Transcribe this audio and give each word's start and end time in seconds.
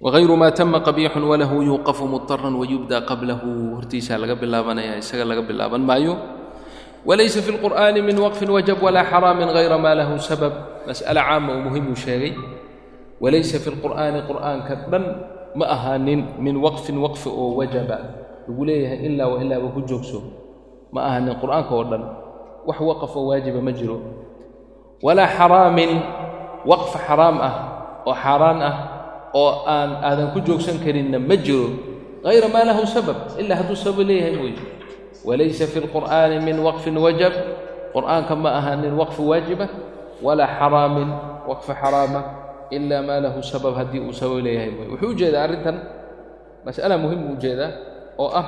wayru 0.00 0.32
maa 0.36 0.50
tama 0.50 0.80
qabiixun 0.80 1.20
walahu 1.28 1.60
yuuqafu 1.60 2.08
mudaran 2.08 2.56
wayubda 2.56 3.04
qablahu 3.04 3.76
hortiisaa 3.76 4.16
laga 4.16 4.32
bilaabanaya 4.32 4.96
isaga 4.96 5.24
laga 5.28 5.44
bilaaban 5.44 5.84
maayo 5.84 6.16
walaysa 7.04 7.44
fi 7.44 7.52
lqur'aani 7.52 8.00
min 8.00 8.16
waqfin 8.16 8.48
wajab 8.48 8.80
walaa 8.80 9.04
xaraamin 9.04 9.52
hayra 9.52 9.76
maa 9.76 9.92
lahu 10.00 10.16
sabab 10.16 10.84
mas'ale 10.88 11.20
caama 11.20 11.52
oo 11.52 11.60
muhimuu 11.68 11.92
sheegay 11.96 12.32
walaysa 13.20 13.60
fi 13.60 13.68
lqur'aani 13.76 14.24
qur'aanka 14.24 14.88
dhan 14.88 15.04
ma 15.58 15.64
ahaanin 15.68 16.20
min 16.40 16.56
waqfin 16.64 16.96
waqfi 16.96 17.28
oo 17.28 17.60
wajaba 17.60 17.98
lagu 18.48 18.62
leeyahay 18.64 19.04
ilaa 19.04 19.28
wa 19.28 19.36
ilaaba 19.44 19.68
ku 19.68 19.80
joogso 19.84 20.18
ma 20.96 21.12
ahaanin 21.12 21.36
qur'aanka 21.36 21.72
oo 21.76 21.84
dhan 21.92 22.02
wax 22.64 22.78
waqaf 22.80 23.12
oo 23.20 23.28
waajiba 23.36 23.60
ma 23.60 23.72
jiro 23.76 24.00
walaa 25.04 25.28
xaraamin 25.28 25.92
waqf 26.64 26.92
xaraam 27.04 27.36
ah 27.48 27.54
oo 28.08 28.16
xaaraan 28.16 28.60
ah 28.64 28.74
oo 29.34 29.62
aan 29.66 30.02
aadan 30.02 30.34
ku 30.34 30.40
joogsan 30.42 30.82
karinna 30.82 31.18
ma 31.18 31.36
jiro 31.38 31.70
hayra 32.26 32.48
maa 32.50 32.64
lahu 32.66 32.82
sabab 32.86 33.38
ilaa 33.38 33.62
hadduu 33.62 33.78
sabab 33.78 34.02
leeyahay 34.06 34.34
mooye 34.36 34.58
walaysa 35.24 35.66
fi 35.70 35.80
lqur'aani 35.86 36.42
min 36.42 36.58
waqfin 36.58 36.96
wajab 36.98 37.32
qur'aanka 37.94 38.34
ma 38.36 38.58
ahaanin 38.58 38.92
waqfi 38.98 39.22
waajiba 39.22 39.66
walaa 40.22 40.50
xaraamin 40.58 41.08
waqfi 41.46 41.72
xaraama 41.72 42.20
ilaa 42.74 43.02
maa 43.06 43.20
lahu 43.22 43.38
sabab 43.42 43.74
haddii 43.78 44.02
uu 44.02 44.12
sabab 44.12 44.42
leeyahay 44.42 44.70
mooye 44.74 44.88
wuxuu 44.98 45.10
u 45.14 45.18
jeedaa 45.18 45.42
arrintan 45.46 45.76
mas'ala 46.66 46.98
muhiim 46.98 47.22
u 47.30 47.32
u 47.34 47.36
jeedaa 47.38 47.70
oo 48.18 48.30
ah 48.34 48.46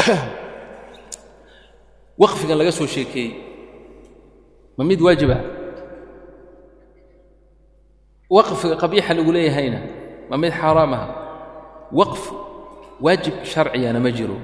waqfigan 2.20 2.56
laga 2.58 2.72
soo 2.72 2.86
sheekeeyey 2.86 3.32
ma 4.78 4.84
mid 4.84 5.00
waajiba 5.00 5.59
waqfiga 8.36 8.76
qabiixa 8.82 9.12
lagu 9.18 9.30
leeyahayna 9.36 9.80
ma 10.30 10.36
mid 10.42 10.52
xaaraam 10.60 10.92
aha 10.96 11.06
waqf 11.98 12.22
waajib 13.04 13.34
sharciyana 13.52 13.98
ma 14.04 14.10
jiro. 14.18 14.36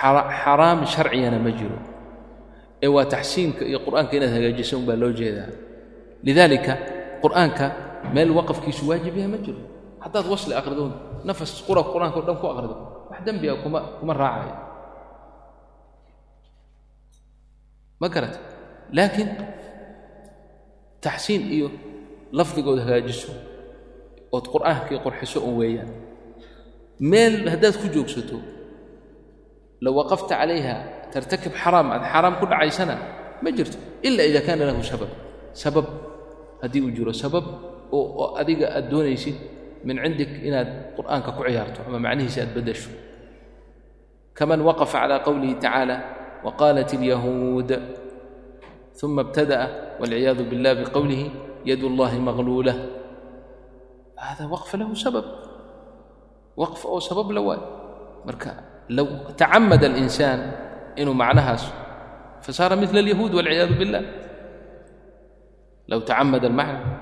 Xaraam 0.00 0.80
sharciyana 0.94 1.38
ma 1.46 1.50
jiro. 1.58 1.78
Ee 2.82 2.88
waa 2.94 3.04
taxsiinka 3.14 3.62
iyo 3.70 3.78
qur'aanka 3.86 4.12
inaad 4.16 4.32
hagaajiso 4.36 4.74
un 4.78 4.84
baa 4.88 4.96
loo 5.02 5.12
jeedaa. 5.20 5.50
Lidaalika 6.26 6.72
qur'aanka 7.22 7.64
meel 8.14 8.30
waqafkiisu 8.38 8.82
waajib 8.90 9.14
yahay 9.18 9.30
ma 9.34 9.38
jiro. 9.44 9.60
Haddaad 10.04 10.26
wasli 10.32 10.54
akhrido 10.60 10.84
nafas 11.28 11.50
qura 11.66 11.82
qur'aanka 11.92 12.16
o 12.20 12.22
dhan 12.26 12.36
ku 12.40 12.46
akhrido 12.52 12.76
wax 13.10 13.20
dembiga 13.26 13.54
kuma 13.62 13.80
kuma 14.00 14.12
raacayo 14.22 14.54
ma 18.00 18.08
garata 18.14 18.38
laakiin 18.96 19.28
taxsiin 21.04 21.42
iyo 21.56 21.68
lafdigood 22.38 22.78
hagaajiso 22.84 23.30
ood 24.36 24.46
qur'aankii 24.54 24.98
qurxiso 25.04 25.38
un 25.48 25.54
weeyaan. 25.60 25.90
Meel 27.10 27.34
haddaad 27.52 27.76
ku 27.80 27.86
joogsato 27.94 28.38
low 29.84 29.94
waqafta 30.00 30.34
calayha 30.40 30.74
tartakib 31.12 31.54
xaraam 31.62 31.88
aad 31.94 32.04
xaaraam 32.12 32.34
ku 32.40 32.44
dhacaysana 32.52 32.96
ma 33.42 33.48
jirto 33.56 33.78
ila 34.06 34.22
ida 34.30 34.40
kaana 34.46 34.64
lahu 34.70 34.82
sabab. 34.92 35.10
Sabab 35.62 35.86
haddii 36.62 36.82
uu 36.86 36.92
jiro 36.96 37.12
sabab 37.12 37.44
oo 37.96 38.36
adiga 38.40 38.66
aad 38.76 38.86
doonaysid 38.92 39.36
min 39.86 39.96
cindik 40.04 40.30
inaad 40.48 40.68
qur'aanka 40.96 41.30
ku 41.36 41.42
ciyaarto 41.48 41.80
ama 41.88 41.98
macnihiisa 42.04 42.40
aad 42.44 42.52
beddasho 42.56 42.90
kaman 44.38 44.60
waqafa 44.68 44.98
calaa 45.02 45.24
qowlihi 45.26 45.54
tacaala 45.56 45.96
waqaalat 46.46 46.90
alyahuud 46.98 47.70
uma 49.02 49.22
ibtada'a 49.26 49.66
walciyaadu 50.00 50.42
billah 50.50 50.72
biqowlihi 50.80 51.26
yad 51.70 51.80
اllahi 51.90 52.18
maqluula 52.28 52.74
hada 54.16 54.44
waqfa 54.54 54.74
lahu 54.80 54.92
sabab 55.04 55.24
waqf 56.60 56.82
oo 56.84 57.00
sabab 57.00 57.28
la 57.36 57.40
waay 57.40 57.60
marka 58.28 58.50
low 58.92 59.08
tacamada 59.40 59.86
alinsaan 59.88 60.40
inuu 61.00 61.16
macnahaas 61.16 61.64
fasaara 62.44 62.76
mila 62.76 63.00
alyahuud 63.00 63.32
walciyaadu 63.38 63.74
billah 63.80 64.02
low 65.90 66.00
tacamada 66.04 66.46
almacna 66.52 66.92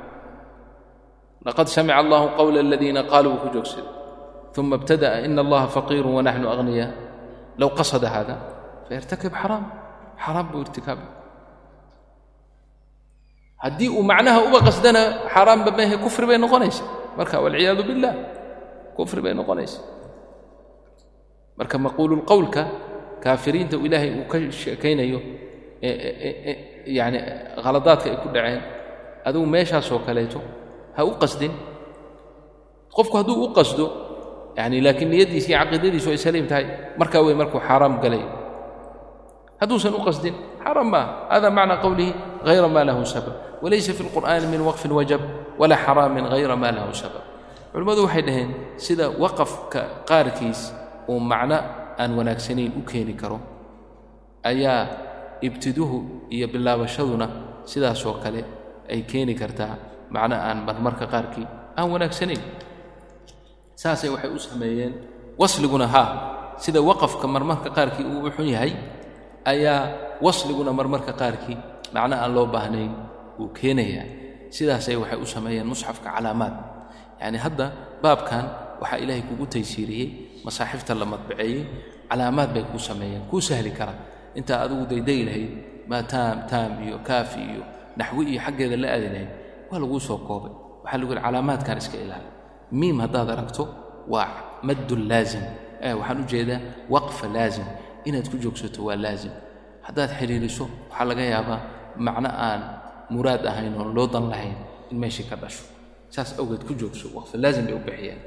laqad 1.47 1.67
samica 1.67 1.99
allahu 2.03 2.27
qowla 2.39 2.59
aladiina 2.62 3.03
qaaluu 3.11 3.43
ku 3.43 3.47
joogsada 3.55 3.91
uma 4.59 4.75
ibtada'a 4.75 5.23
ina 5.27 5.39
allaha 5.47 5.67
faqiiru 5.77 6.09
wanaxnu 6.19 6.47
aghniyaa 6.55 6.91
low 7.61 7.71
qasada 7.78 8.09
hada 8.15 8.34
fairtakib 8.87 9.31
xaraam 9.41 9.65
xaraam 10.19 10.47
buu 10.50 10.62
irtikaaba 10.67 11.18
haddii 13.63 13.89
uu 13.97 14.03
macnaha 14.11 14.41
uba 14.49 14.59
qasdana 14.69 15.01
xaaraamba 15.35 15.71
mehe 15.79 15.97
kufri 16.05 16.27
bay 16.31 16.39
noqonaysa. 16.45 16.83
Marka 17.19 17.37
walciyaadu 17.45 17.83
billah 17.89 18.15
kufri 18.97 19.21
bay 19.25 19.35
noqonaysa. 19.41 19.79
Marka 21.59 21.77
maquululqowlka 21.85 22.63
kaafiriinta 23.25 23.77
ilaahay 23.87 24.11
uu 24.19 24.27
ka 24.31 24.37
sheekaynayo 24.61 25.21
yani 26.99 27.19
khaladaadka 27.63 28.07
ay 28.11 28.17
ku 28.23 28.29
dhaceen 28.35 28.61
adugu 29.29 29.47
meeshaasoo 29.55 30.01
kaleeto 30.07 30.41
ha 30.97 31.03
u 31.05 31.13
qasdin. 31.23 31.53
Qofku 32.97 33.15
hadduu 33.19 33.37
u 33.45 33.49
qasdo 33.59 33.87
yani 34.59 34.77
laakiin 34.87 35.11
niyaddiisa 35.13 35.49
iyo 35.51 35.59
caqiidadiisu 35.63 36.09
ay 36.15 36.19
saliim 36.25 36.47
tahay 36.51 36.65
markaa 37.01 37.23
wey 37.27 37.35
markuu 37.41 37.61
xaaraam 37.69 37.95
galayo 38.03 38.27
hadduusan 39.61 39.95
u 39.95 40.01
qasdin 40.07 40.35
xaaraam 40.65 40.89
maaha 40.95 41.29
hada 41.33 41.51
macna 41.51 41.75
qowlihi 41.85 42.11
hayra 42.47 42.69
ma 42.69 42.83
lahu 42.89 43.03
sabab. 43.05 43.35
Walaysa 43.63 43.93
fi 43.93 44.03
lqur'aani 44.07 44.47
min 44.47 44.63
waqfin 44.69 44.93
wajab 44.99 45.21
walaa 45.59 45.79
xaraamin 45.85 46.25
hayra 46.33 46.55
ma 46.57 46.71
lahu 46.71 46.95
sabab. 46.95 47.23
Culimmadu 47.73 48.07
waxay 48.07 48.23
dhaheen 48.23 48.51
sida 48.79 49.11
waqafka 49.11 50.07
qaarkiis 50.09 50.73
uu 51.11 51.21
macno 51.21 51.59
aan 51.99 52.11
wanaagsanayn 52.19 52.73
u 52.79 52.83
keeni 52.87 53.15
karo 53.19 53.39
ayaa 54.47 54.87
ibtiduhu 55.43 56.29
iyo 56.31 56.47
bilaabashaduna 56.49 57.27
sidaasoo 57.67 58.23
kale 58.23 58.45
ay 58.89 59.03
keeni 59.11 59.35
kartaa 59.35 59.75
macno 60.15 60.37
aan 60.39 60.59
marmarka 60.67 61.07
qaarkii 61.07 61.47
aan 61.77 61.87
wanaagsanayn. 61.93 62.41
Saasay 63.75 64.11
waxay 64.15 64.31
u 64.31 64.39
sameeyeen 64.39 64.93
wasliguna 65.39 65.87
haa 65.87 66.09
sida 66.63 66.81
waqafka 66.83 67.27
marmarka 67.27 67.71
qaarkii 67.71 68.07
uu 68.07 68.23
u 68.23 68.31
ayaa 69.44 69.81
wasliguna 70.25 70.72
marmarka 70.78 71.12
qaarkii 71.21 71.56
macno 71.94 72.15
aan 72.22 72.32
loo 72.37 72.47
baahnayn 72.54 72.93
uu 73.41 73.49
keenayaa. 73.59 74.06
Sidaasay 74.54 74.97
waxay 75.03 75.19
u 75.22 75.26
sameeyeen 75.34 75.66
musxafka 75.71 76.09
calaamaad. 76.16 76.54
Yacni 77.21 77.38
hadda 77.44 77.66
baabkan 78.03 78.44
waxaa 78.81 78.99
ilaahay 79.03 79.22
kugu 79.28 79.47
taysiiriyey 79.53 80.09
masaaxifta 80.47 80.93
la 81.00 81.04
madbaceeyey 81.12 81.62
calaamaad 82.10 82.50
bay 82.54 82.65
kuu 82.71 82.78
sameeyeen 82.88 83.22
kuu 83.31 83.41
sahli 83.49 83.71
kara. 83.78 83.94
Intaa 84.38 84.59
adigu 84.65 84.84
dayday 84.93 85.21
lahayd 85.28 85.50
maa 85.91 86.03
taam 86.12 86.37
taam 86.50 86.70
iyo 86.87 86.97
kaafi 87.09 87.41
iyo 87.53 87.62
naxwi 87.99 88.22
iyo 88.32 88.41
xaggeeda 88.44 88.76
la 88.82 88.88
aadi 88.94 89.09
lahayd 89.15 89.31
waa 89.70 89.78
laguu 89.82 90.00
soo 90.09 90.19
koobay. 90.28 90.53
Waxaa 90.84 90.99
lagu 91.00 91.12
yihi 91.12 91.22
calaamaadkan 91.26 91.76
iska 91.82 91.97
ilaali 92.05 92.28
miim 92.81 92.97
haddaad 93.05 93.28
aragto 93.34 93.65
waa 94.12 94.28
maddun 94.66 95.03
laazim. 95.10 95.44
Waxaan 96.00 96.19
u 96.22 96.25
jeedaa 96.32 96.60
waqfa 96.94 97.26
laazim 97.37 97.66
inaad 98.08 98.28
ku 98.31 98.38
joogsato 98.44 98.80
waa 98.88 98.96
laazim 99.06 99.31
haddaad 99.88 100.12
xidhiiriso 100.20 100.66
waxaa 100.90 101.06
laga 101.12 101.24
yaabaa 101.34 101.59
macno 102.06 102.30
aan 102.48 102.62
muraad 103.16 103.44
ahayn 103.52 103.74
oon 103.80 103.90
loo 103.98 104.08
dan 104.14 104.26
lahayn 104.34 104.58
in 104.92 104.98
meeshii 105.04 105.28
ka 105.30 105.36
dhasho 105.36 105.64
saas 106.09 106.30
awgeed 106.40 106.64
ku 106.68 106.74
joogso 106.81 107.06
waqfa 107.18 107.38
laazim 107.44 107.66
bay 107.68 107.76
u 107.76 107.81
bixiyeen 107.88 108.20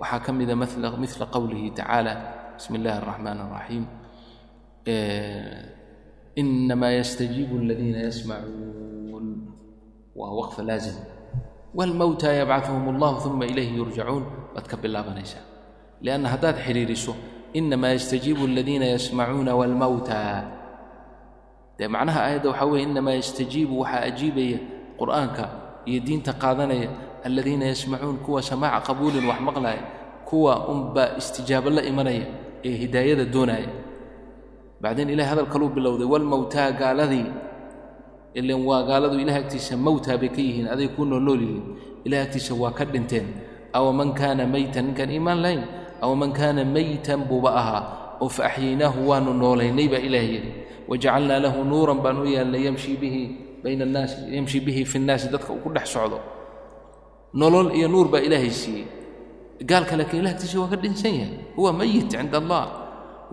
waxaa 0.00 0.20
ka 0.26 0.32
mida 0.32 0.54
mila 0.56 1.26
qowlihi 1.34 1.70
tacaala 1.78 2.12
bismi 2.56 2.76
اllahi 2.78 2.96
الraxmaan 3.00 3.38
الraxiim 3.46 3.84
inamaa 6.42 6.92
yastajiibu 7.00 7.54
aladiina 7.62 7.98
yasmacuun 8.08 9.26
waa 10.18 10.32
waqfa 10.40 10.62
laazim 10.70 10.96
wاlmowta 11.78 12.32
yabcaثuhum 12.40 12.84
اllah 12.94 13.12
uma 13.26 13.44
ilayhi 13.52 13.76
yurjacuun 13.80 14.24
baad 14.54 14.66
ka 14.70 14.76
bilaabanaysaa 14.82 15.44
lianna 16.04 16.28
haddaad 16.34 16.56
xidhiiriso 16.66 17.12
inamaa 17.59 17.93
yastajiibu 17.97 18.43
aladiina 18.51 18.85
yasmacuuna 18.95 19.51
wاlmowta 19.59 20.19
dee 21.77 21.87
macnaha 21.93 22.19
aayadda 22.25 22.49
waxaa 22.49 22.65
weeye 22.71 22.83
inamaa 22.89 23.15
yastajiibu 23.21 23.73
waxaa 23.81 24.01
ajiibaya 24.09 24.59
qur'aanka 24.99 25.43
iyo 25.89 25.99
diinta 26.05 26.31
qaadanaya 26.43 26.89
aladiina 27.27 27.65
yasmacuun 27.71 28.17
kuwa 28.25 28.41
samaaca 28.49 28.81
qabuulin 28.87 29.25
wax 29.29 29.39
maqlaaya 29.47 29.83
kuwa 30.27 30.53
unbaa 30.73 31.09
istijaabo 31.19 31.69
la 31.75 31.81
imanaya 31.91 32.25
ee 32.67 32.75
hidaayada 32.83 33.25
doonaya 33.33 33.69
bacdeen 34.81 35.09
ilahay 35.13 35.29
hadal 35.31 35.47
kaluu 35.53 35.69
bilowday 35.75 36.07
walmowtaa 36.13 36.71
gaaladii 36.81 37.25
ilan 38.39 38.61
waa 38.69 38.83
gaaladu 38.89 39.15
ilahay 39.23 39.41
agtiisa 39.43 39.73
mowtaa 39.85 40.17
bay 40.21 40.29
ka 40.35 40.41
yihiin 40.47 40.67
aday 40.73 40.87
kuu 40.95 41.05
noolnool 41.11 41.41
yihiin 41.45 41.63
ilahay 42.05 42.23
agtiisa 42.25 42.53
waa 42.61 42.71
ka 42.77 42.83
dhinteen 42.93 43.27
aw 43.77 43.85
man 43.99 44.09
kaana 44.19 44.43
maytan 44.53 44.85
ninkaan 44.87 45.11
iimaan 45.15 45.39
lahayn 45.43 45.63
aw 46.05 46.11
man 46.21 46.31
kaana 46.39 46.61
maytan 46.75 47.21
buuba 47.29 47.49
ahaa 47.61 47.83
oo 48.23 48.29
fa 48.35 48.41
axyaynaahu 48.49 48.99
waanu 49.09 49.31
noolaynay 49.41 49.87
baa 49.93 50.01
ilaah 50.07 50.25
yidhi 50.33 50.51
wajacalnaa 50.89 51.39
lahu 51.45 51.59
nuuran 51.71 51.99
baan 52.03 52.17
u 52.21 52.25
yeelnay 52.33 52.63
yamshii 52.67 52.97
bihi 53.01 53.23
bayna 53.63 53.83
annaasi 53.87 54.15
yamshi 54.35 54.57
bihi 54.65 54.81
fi 54.91 54.97
nnaasi 55.03 55.25
dadka 55.33 55.49
uu 55.53 55.61
ku 55.63 55.69
dhex 55.75 55.87
socdo 55.95 56.17
nolol 57.39 57.67
iyo 57.77 57.87
nuur 57.93 58.07
baa 58.13 58.19
ilaahay 58.27 58.49
siiyey 58.61 58.85
gaalka 59.69 59.93
laakiin 59.99 60.21
ilah 60.21 60.31
agtiisa 60.35 60.57
waa 60.61 60.69
ka 60.73 60.77
dhinsan 60.83 61.13
yahay 61.21 61.37
huwa 61.55 61.69
mayit 61.79 62.07
cinda 62.11 62.37
allah 62.41 62.63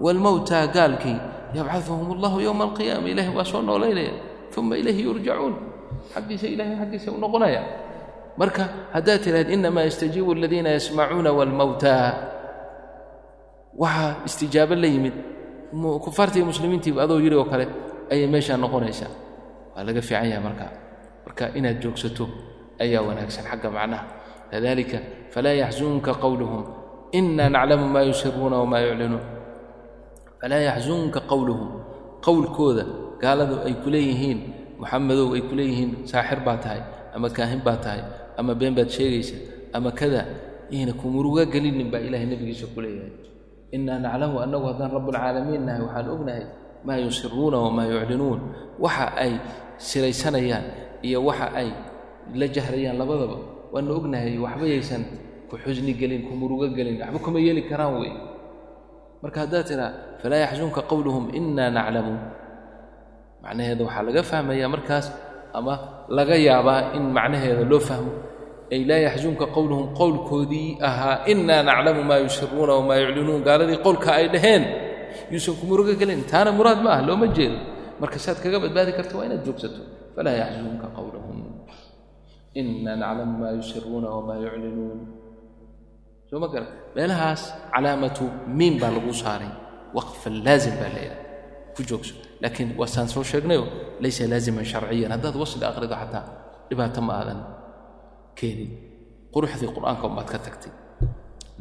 waalmowtaa 0.04 0.66
gaalkii 0.76 1.18
yabcaduhum 1.56 2.08
allahu 2.16 2.36
yowma 2.46 2.64
alqiyaama 2.68 3.08
ilahay 3.12 3.32
waa 3.38 3.44
soo 3.52 3.62
noolaynaya 3.68 4.12
uma 4.58 4.74
ilayhi 4.80 5.02
yurjacuun 5.08 5.54
xaggiisa 6.14 6.46
ilahay 6.54 6.74
xaggiisa 6.80 7.08
u 7.14 7.18
noqonaya 7.24 7.62
marka 8.40 8.62
haddaad 8.94 9.20
tidhahd 9.24 9.48
inamaa 9.56 9.84
yastajiibu 9.88 10.30
aladiina 10.36 10.70
yasmacuuna 10.76 11.30
waalmowtaa 11.38 12.04
waxaa 13.82 14.24
istijaabo 14.28 14.74
la 14.82 14.88
yimid. 14.94 15.16
Kufaartii 16.04 16.44
muslimiintiiba 16.50 17.00
adoo 17.04 17.20
yidhi 17.24 17.36
oo 17.40 17.44
kale 17.52 17.64
ayay 18.12 18.26
meeshaa 18.34 18.56
noqonaysaa. 18.62 19.12
Waa 19.74 19.82
laga 19.86 20.00
fiican 20.08 20.28
yahay 20.30 20.42
markaa 20.46 20.70
marka 21.26 21.44
inaad 21.58 21.78
joogsato 21.82 22.24
ayaa 22.82 23.02
wanaagsan 23.08 23.44
xagga 23.50 23.68
macnaha. 23.76 24.04
Kadalika 24.50 24.98
falaa 25.32 25.56
yaxzunka 25.62 26.12
qowluhum 26.22 26.62
ina 27.18 27.44
naclamu 27.54 27.86
maa 27.94 28.04
yusiruuna 28.08 28.56
wamaa 28.62 28.80
yuclinuun. 28.86 29.24
Falaa 30.40 30.62
yaxzunka 30.68 31.20
qowluhum 31.30 31.68
qowlkooda 32.24 32.84
gaaladu 33.22 33.54
ay 33.66 33.74
ku 33.82 33.88
leeyihiin 33.94 34.40
ay 35.36 35.42
ku 35.48 35.54
saaxir 36.10 36.40
baa 36.46 36.56
tahay 36.64 36.80
ama 37.14 37.28
kaahin 37.36 37.60
baa 37.66 37.76
tahay 37.84 38.02
ama 38.38 38.54
been 38.54 38.74
baad 38.78 38.88
sheegaysa 38.96 39.36
ama 39.76 39.90
kada 39.90 40.22
yayna 40.70 40.92
kumuruga 41.00 41.42
gelinin 41.52 41.90
baa 41.92 41.98
ilahay 42.06 42.26
nebigiisa 42.30 42.66
ku 42.74 42.78
innaa 43.76 43.98
naclamu 44.04 44.36
annagu 44.44 44.66
haddaan 44.70 44.90
rabbulcaalamiin 44.96 45.62
nahay 45.66 45.82
waxaan 45.86 46.08
ognahay 46.14 46.44
maa 46.86 46.98
yusiruuna 47.04 47.58
wamaa 47.64 47.86
yuclinuun. 47.92 48.40
Waxa 48.84 49.06
ay 49.24 49.32
siraysanayaan 49.88 50.64
iyo 51.06 51.18
waxa 51.28 51.46
ay 51.60 51.68
la 52.38 52.46
jahrayaan 52.54 52.96
labadaba 53.00 53.36
waana 53.72 53.90
ognahay 53.98 54.34
waxba 54.44 54.64
yaysan 54.72 55.02
ku 55.48 55.54
xusni 55.62 55.92
gelin 56.00 56.22
ku 56.28 56.32
murugo 56.40 56.66
gelin 56.76 56.96
waxba 57.02 57.18
kuma 57.24 57.38
yeeli 57.46 57.62
karaan 57.70 57.94
wey. 58.00 58.12
Marka 59.22 59.38
haddaad 59.44 59.64
tidhaa 59.68 59.90
falaa 60.22 60.40
yaxsunka 60.44 60.80
qowluhum 60.90 61.24
innaa 61.38 61.70
naclamu. 61.78 62.14
Macnaheeda 63.42 63.82
waxaa 63.86 64.04
laga 64.08 64.22
fahmayaa 64.30 64.68
markaas 64.74 65.06
ama 65.58 65.74
laga 66.16 66.36
yaabaa 66.48 66.80
in 66.96 67.04
macnaheeda 67.16 67.64
loo 67.70 67.80
fahmo 67.88 68.12
ay 68.72 68.80
laa 68.90 69.00
yaxsunka 69.08 69.44
qowluhum 69.56 69.86
qowlkoodii 70.00 70.68
ahaa 70.88 71.16
innaa 71.32 71.62
naclamu 71.68 72.02
maa 72.10 72.20
yusiruuna 72.26 72.72
wamaa 72.78 72.98
yuclinuun. 73.02 73.40
Gaaladii 73.48 73.78
qowlka 73.86 74.08
ay 74.18 74.26
dhaheen 74.34 74.64
yuusan 75.32 75.54
ku 75.58 75.64
murugo 75.70 75.92
gelin 76.00 76.20
taana 76.30 76.50
muraad 76.58 76.80
ma 76.84 76.90
ah 76.96 77.00
looma 77.08 77.26
jeedo. 77.36 77.58
Marka 78.00 78.18
saad 78.24 78.38
kaga 78.44 78.58
badbaadi 78.64 78.92
karta 78.98 79.14
waa 79.18 79.26
inaad 79.28 79.42
joogsato 79.46 79.80
falaa 80.14 80.36
yaxsunka 80.42 80.86
qowluhum 80.96 81.38
ina 82.60 82.92
naclamu 83.02 83.34
maa 83.42 83.52
yusiruuna 83.58 84.08
wamaa 84.16 84.36
yuclinuun. 84.44 84.98
Soo 86.28 86.38
ma 86.42 86.48
garan 86.52 86.68
meelahaas 86.96 87.42
calaamatu 87.72 88.24
miin 88.58 88.74
baa 88.82 88.92
lagu 88.96 89.12
saaray. 89.22 89.52
Waqfan 89.96 90.34
laazim 90.46 90.74
baa 90.80 90.90
leedahay 90.96 91.20
ku 91.74 91.80
joogso. 91.88 92.14
Laakiin 92.42 92.68
waa 92.80 92.88
saan 92.94 93.08
soo 93.14 93.24
sheegnayo 93.30 93.64
laysa 94.02 94.22
laaziman 94.32 94.64
sharciyan. 94.72 95.10
Haddaad 95.16 95.34
wasli 95.42 95.64
akhrido 95.70 95.96
xataa 96.02 96.24
dhibaato 96.68 97.00
ma 97.08 97.12
aadan 97.20 97.38
keenin 98.38 98.70
quruxdii 99.34 99.70
qur'aanka 99.76 100.04
umaad 100.10 100.28
ka 100.32 100.38
tagtay. 100.46 100.72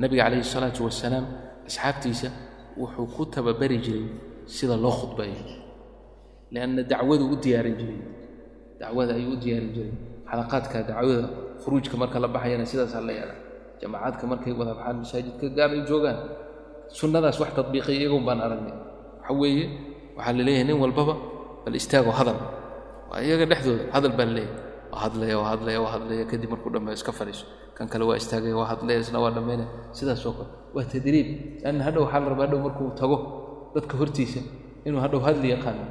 Nebiga 0.02 0.24
calayhi 0.26 0.44
salaatu 0.54 0.82
wasalaam 0.88 1.26
asxaabtiisa 1.70 2.30
wuxuu 2.80 3.08
ku 3.16 3.22
tababari 3.34 3.78
jiray 3.86 4.06
sida 4.56 4.76
loo 4.84 4.94
khudbeeyo 5.00 5.42
lianna 6.54 6.82
dacwadu 6.92 7.26
u 7.34 7.36
diyaarin 7.44 7.76
jiray. 7.80 8.00
Dacwada 8.80 9.12
ayuu 9.18 9.34
u 9.34 9.38
diyaarin 9.44 9.72
jiray. 9.76 9.94
Xalaqaadka 10.30 10.78
dacwada 10.90 11.26
khuruujka 11.62 11.96
marka 12.02 12.18
la 12.24 12.28
baxayana 12.36 12.66
sidaasaa 12.72 13.02
la 13.08 13.14
yeelaa 13.18 13.40
jamacaadka 13.82 14.24
markay 14.32 14.54
wada 14.60 14.74
baxaan 14.78 14.96
masaajidka 15.04 15.46
gaar 15.58 15.72
ay 15.76 15.82
joogaan 15.90 16.18
sunnadaas 17.00 17.38
wax 17.42 17.52
tadbiiqiya 17.58 17.96
iyagun 18.06 18.24
baan 18.28 18.40
aragnay 18.46 18.76
waxa 19.22 19.34
weeye 19.42 19.66
waxaa 20.18 20.34
la 20.38 20.44
leeyahay 20.48 20.66
nin 20.70 20.78
walbaba 20.84 21.14
bal 21.66 21.76
istaagoo 21.80 22.14
hadal. 22.20 22.38
Waa 23.10 23.20
iyaga 23.26 23.46
dhexdooda 23.52 23.84
hadal 23.96 24.14
baa 24.20 24.26
leeyahay 24.38 24.56
hadlaya 25.04 25.36
waa 25.42 25.50
hadlaya 25.54 25.80
waa 25.84 25.92
hadlaya 25.96 26.24
kadib 26.32 26.50
markuu 26.54 26.70
dhammeeyo 26.74 26.98
iska 27.00 27.12
fadhiiso. 27.20 27.46
Kan 27.78 27.88
kale 27.92 28.04
waa 28.10 28.18
istaagaya 28.22 28.56
waa 28.60 28.68
hadlaya 28.72 29.00
isna 29.06 29.20
waa 29.24 29.32
dhammaynaya 29.36 29.70
sidaasoo 29.98 30.34
kale 30.38 30.50
waa 30.76 30.86
tadriib. 30.94 31.28
Lanna 31.64 31.84
hadhow 31.88 32.04
waxaa 32.06 32.20
la 32.24 32.30
rabaa 32.34 32.46
hadhow 32.48 32.60
markuu 32.68 32.88
tago 33.00 33.18
dadka 33.76 33.94
hortiisa 34.02 34.42
inuu 34.88 35.02
hadhow 35.06 35.22
hadli 35.28 35.48
yaqaano 35.56 35.84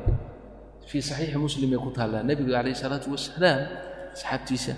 fii 0.91 1.03
saxiixi 1.09 1.39
muslimay 1.47 1.79
ku 1.85 1.91
taallaa 1.97 2.23
nebigu 2.29 2.51
calayhi 2.57 2.79
salaatu 2.83 3.09
wasalaam 3.15 3.61
asxaabtiisa 4.15 4.73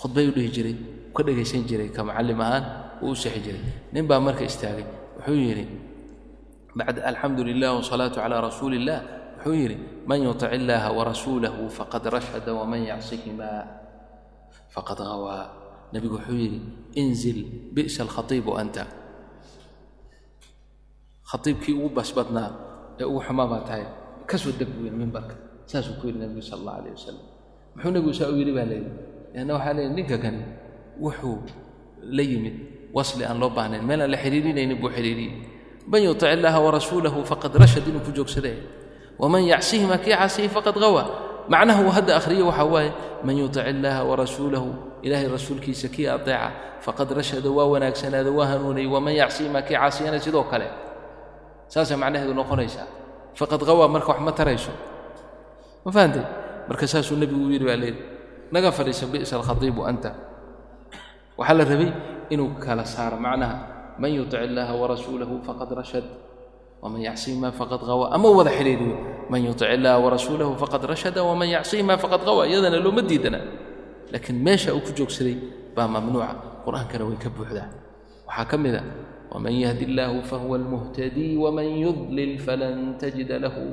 khudbay 0.00 0.24
u 0.30 0.32
dhihi 0.36 0.48
jiray 0.56 0.74
ka 1.16 1.20
dhegaysan 1.26 1.62
jiray 1.70 1.88
ka 1.96 2.00
macallim 2.08 2.40
ahaan 2.46 2.64
uu 3.04 3.12
u 3.12 3.16
sixi 3.22 3.40
jiray. 3.46 3.62
Nin 3.92 4.04
baa 4.10 4.20
marka 4.26 4.42
istaagay 4.50 4.86
wuxuu 5.20 5.36
yidhi 5.48 5.64
bacda 6.78 7.00
alxamdu 7.10 7.42
lilah 7.48 7.70
wasalaatu 7.78 8.16
calaa 8.22 8.40
rasuuli 8.48 8.76
illah 8.80 8.98
wuxuu 9.40 9.56
yidhi 9.56 9.76
man 10.04 10.20
yutic 10.20 10.52
illaaha 10.52 10.92
warasuulahu 10.92 11.72
faqad 11.72 12.04
rashada 12.12 12.52
waman 12.52 12.84
yacsihimaa. 12.84 13.64
Faqad 14.68 15.00
hawaa 15.00 15.44
nebigu 15.96 16.20
wuxuu 16.20 16.36
yidhi 16.36 16.60
inzil 16.94 17.72
bi'sa 17.72 18.04
alkhatiibu 18.04 18.52
anta. 18.60 18.84
Khatiibkii 21.24 21.72
ugu 21.72 21.88
basbadnaa 21.96 22.50
ee 23.00 23.04
ugu 23.08 23.20
xumaa 23.26 23.60
tahay 23.64 23.84
ka 24.26 24.36
soo 24.38 24.52
deg 24.52 24.68
buu 24.68 24.84
yidhi 24.86 24.98
mimbarka 25.02 25.34
saasuu 25.66 25.96
ku 26.00 26.06
yidhi 26.08 26.20
nebigu 26.20 26.42
sala 26.42 26.60
allah 26.60 26.74
alayh 26.82 26.92
wasalam 26.98 27.24
muxuu 27.74 27.90
nebigu 27.94 28.12
saa 28.14 28.28
u 28.28 28.36
yidhi 28.40 28.52
baa 28.52 28.66
layidhi 28.72 28.90
leanna 29.34 29.52
waxaa 29.56 29.74
leeyihi 29.76 29.94
ninka 29.98 30.16
kani 30.24 30.42
wuxuu 31.04 31.38
la 32.16 32.22
yimid 32.30 32.56
wasli 32.96 33.24
aan 33.24 33.38
loo 33.42 33.50
baahnayn 33.56 33.82
meel 33.88 34.00
aan 34.02 34.10
la 34.14 34.18
xidhiirinaynin 34.22 34.76
buu 34.82 34.90
xidhiiriyey 34.96 35.32
man 35.86 36.02
yutic 36.02 36.28
illaaha 36.36 36.58
warasuulahu 36.66 37.18
faqad 37.30 37.54
rashad 37.62 37.86
inuu 37.90 38.02
ku 38.06 38.10
joogsadee 38.18 38.56
waman 39.20 39.42
yacsihima 39.52 39.96
kii 40.00 40.16
casiyey 40.16 40.48
faqad 40.48 40.76
hawa 40.80 41.02
macnaha 41.48 41.80
uu 41.84 41.92
hadda 41.96 42.16
akhriye 42.16 42.42
waxaa 42.42 42.64
waaye 42.74 42.90
man 43.24 43.36
yutic 43.36 43.66
illaaha 43.72 44.02
warasuulahu 44.04 44.68
ilaahay 45.04 45.28
rasuulkiisa 45.28 45.88
kii 45.94 46.08
ateeca 46.08 46.50
faqad 46.80 47.10
rashada 47.12 47.50
waa 47.50 47.66
wanaagsanaada 47.72 48.30
waa 48.32 48.46
hanuunayay 48.56 48.88
waman 48.88 49.14
yacsihima 49.14 49.62
kii 49.62 49.76
caasiyana 49.76 50.18
sidoo 50.20 50.44
kale 50.50 50.68
saasay 51.68 51.96
macnaheedu 51.96 52.34
noqonaysaa 52.34 52.86
faqad 53.38 53.60
hawa 53.68 53.88
marka 53.88 54.08
wax 54.12 54.20
ma 54.26 54.32
tarayso 54.32 54.72
ma 55.84 55.90
fahantay 55.92 56.24
marka 56.68 56.86
saasuu 56.88 57.16
nebigu 57.20 57.44
u 57.46 57.50
yidhi 57.52 57.66
baa 57.68 57.76
leeyihi 57.76 58.00
naga 58.52 58.72
fadhiisa 58.72 59.06
bi'sa 59.12 59.36
alkhatiibu 59.36 59.84
anta 59.90 60.10
waxaa 61.38 61.54
la 61.60 61.64
rabay 61.64 61.90
inuu 62.32 62.56
kala 62.64 62.84
saaro 62.84 63.16
macnaha 63.20 63.56
man 64.00 64.10
yutic 64.16 64.40
illaaha 64.48 64.74
waman 66.83 67.01
yacsihima 67.07 67.49
faqad 67.59 67.81
hawa 67.89 68.05
ama 68.15 68.27
wada 68.37 68.51
xidhiiriyo 68.57 68.95
man 69.31 69.41
yutic 69.45 69.67
illaaha 69.75 69.99
warasuulahu 70.05 70.53
faqad 70.61 70.83
rashada 70.91 71.19
waman 71.29 71.49
yacsihima 71.55 71.93
faqad 72.03 72.21
hawa 72.27 72.41
iyadana 72.49 72.77
looma 72.85 73.01
diidana 73.09 73.39
laakiin 74.11 74.37
meesha 74.45 74.69
uu 74.75 74.83
ku 74.85 74.91
joogsaday 74.97 75.35
baa 75.75 75.87
mamnuuca 75.93 76.29
qur'aankana 76.65 77.03
way 77.09 77.17
ka 77.23 77.29
buuxdaa 77.35 77.67
waxaa 78.27 78.45
ka 78.51 78.57
mid 78.63 78.75
a 78.77 78.83
waman 79.33 79.53
yahdi 79.63 79.83
illaahu 79.89 80.17
fahuwa 80.29 80.55
almuhtadii 80.61 81.33
waman 81.43 81.67
yudlil 81.83 82.33
falan 82.45 82.77
tajida 83.01 83.37
lahu 83.45 83.65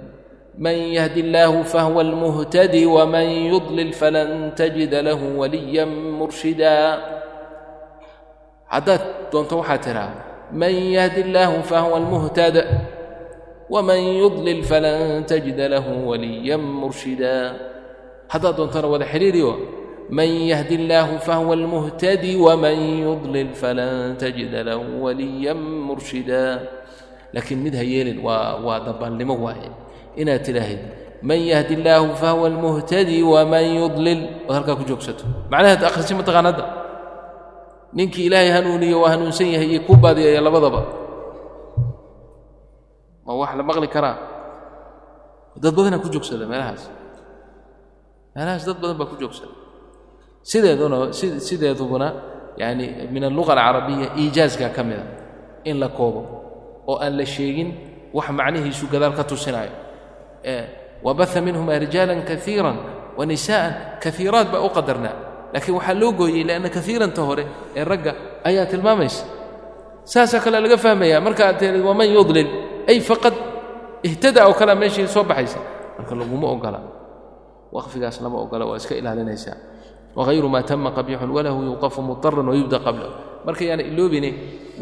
من 0.59 0.77
يهد 0.99 1.17
الله 1.17 1.62
فهو 1.73 1.97
المهتدي 2.01 2.85
ومن 2.87 3.27
يضلل 3.53 3.89
فلن 4.01 4.53
تجد 4.61 4.93
له 5.09 5.17
وليا 5.41 5.85
مرشدا 6.21 6.77
haddaad 8.73 9.03
doonto 9.33 9.55
waxaa 9.65 9.79
tiraa 9.85 10.12
man 10.53 10.73
yahdi 10.97 11.21
illaahu 11.25 11.65
fahuwa 11.71 11.97
almuhtad 12.05 12.57
waman 13.70 14.00
yudlil 14.22 14.64
falan 14.64 15.26
tajida 15.30 15.68
lahu 15.74 16.10
waliyan 16.10 16.62
murshida 16.62 17.34
haddaad 18.32 18.56
doontona 18.58 18.88
wada 18.88 19.06
xidhiiriyo 19.06 19.52
man 20.10 20.30
yahdi 20.52 20.76
illaahu 20.80 21.20
fahuwa 21.20 21.54
almuhtadi 21.60 22.36
waman 22.40 22.80
yudlil 23.04 23.52
falan 23.62 24.16
tajida 24.16 24.64
lahu 24.64 25.04
waliyan 25.04 25.60
murshida. 25.88 26.64
Laakiin 27.36 27.60
mid 27.60 27.76
ha 27.76 27.84
yeelin 27.84 28.24
waa 28.24 28.56
waa 28.66 28.80
dabaalnimo 28.88 29.36
waaye. 29.36 29.68
Inaad 30.16 30.42
tidhaahid 30.48 30.80
man 31.22 31.40
yahdi 31.44 31.74
illaahu 31.76 32.16
fahuwa 32.16 32.48
almuhtadi 32.48 33.20
waman 33.24 33.66
yudlil. 33.80 34.48
Ood 34.48 34.56
halkaa 34.56 34.80
ku 34.80 34.84
joogsato. 34.88 35.28
Macnaheed 35.52 35.84
akhrisi 35.84 36.16
mataqaanadda 36.16 36.64
ninkii 37.94 38.26
ilaahay 38.32 38.52
hanuuniyo 38.56 39.02
waa 39.04 39.12
hanuunsan 39.12 39.48
yahay 39.52 39.70
iyo 39.76 39.82
ku 39.84 39.96
baadiyeeya 40.00 40.40
labadaba 40.42 40.82
ma 43.28 43.34
wax 43.40 43.52
la 43.60 43.64
maqli 43.70 43.88
karaa? 43.96 44.16
Dad 45.62 45.74
badanaa 45.78 46.00
ku 46.04 46.08
joogsada 46.14 46.46
meelahaas. 46.52 46.84
Meelahaas 48.36 48.64
dad 48.68 48.78
badan 48.82 48.98
baa 49.00 49.10
ku 49.12 49.16
joogsada. 49.22 49.52
Sideeduna 50.50 50.98
sideedubuna 51.48 52.08
yaani 52.62 52.86
min 53.14 53.24
alluga 53.30 53.52
alcarabiya 53.54 54.08
iijaazkaa 54.22 54.70
ka 54.76 54.82
mida. 54.90 55.04
In 55.70 55.78
la 55.82 55.90
koobo 55.98 56.22
oo 56.90 56.96
aan 57.04 57.14
la 57.20 57.26
sheegin 57.26 57.70
wax 58.16 58.28
macnihiisu 58.40 58.86
gadaal 58.94 59.14
ka 59.18 59.24
tusinaayo. 59.24 59.74
Wabaha 61.06 61.40
minhuma 61.46 61.74
rijaalan 61.84 62.22
kaiira 62.30 62.72
wa 63.18 63.24
nisaa'an 63.26 63.74
kaiiraat 64.04 64.48
baa 64.54 64.62
u 64.64 64.70
qadarnaa. 64.78 65.16
Laakiin 65.54 65.76
waxaa 65.78 65.94
loo 66.02 66.12
gooyey 66.20 66.44
lianna 66.48 66.70
kaiiranta 66.70 67.22
hore 67.28 67.44
ee 67.76 67.84
ragga 67.84 68.12
ayaa 68.48 68.66
tilmaamaysa. 68.72 69.24
Saasaa 70.12 70.40
kale 70.44 70.58
laga 70.64 70.78
fahmaya 70.78 71.18
markaa 71.22 71.52
waman 71.88 72.08
yudlil 72.16 72.48
ay 72.89 73.00
faqad 73.10 73.34
ihtada 74.08 74.48
oo 74.48 74.53
kalea 74.60 74.75
meeshii 74.82 75.08
soo 75.08 75.24
baxaysa. 75.24 75.60
Marka 75.98 76.13
laguma 76.15 76.48
ogola. 76.56 76.79
Waqfigaas 77.75 78.17
lama 78.24 78.38
ogola 78.46 78.65
waa 78.70 78.77
iska 78.79 78.96
ilaalinaysaa 78.96 79.58
wغayru 80.17 80.50
ma 80.50 80.63
tama 80.63 80.89
qabixun 80.98 81.29
walahu 81.36 81.60
yuqafu 81.70 82.00
muطaran 82.01 82.48
wayubda 82.51 82.79
qablahu 82.86 83.12
marka 83.46 83.63
yaana 83.70 83.84
iloobine 83.89 84.29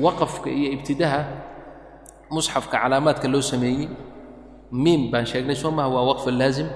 waqafka 0.06 0.48
iyo 0.60 0.70
ibtidaha 0.80 1.20
musxafka 2.32 2.78
calaamaadka 2.82 3.28
loo 3.34 3.42
sameeyey 3.52 3.90
miim 4.72 5.02
baan 5.12 5.26
sheegnay 5.32 5.56
soo 5.62 5.72
maha 5.78 5.90
waa 5.96 6.06
waqfa 6.14 6.32
laazim. 6.32 6.68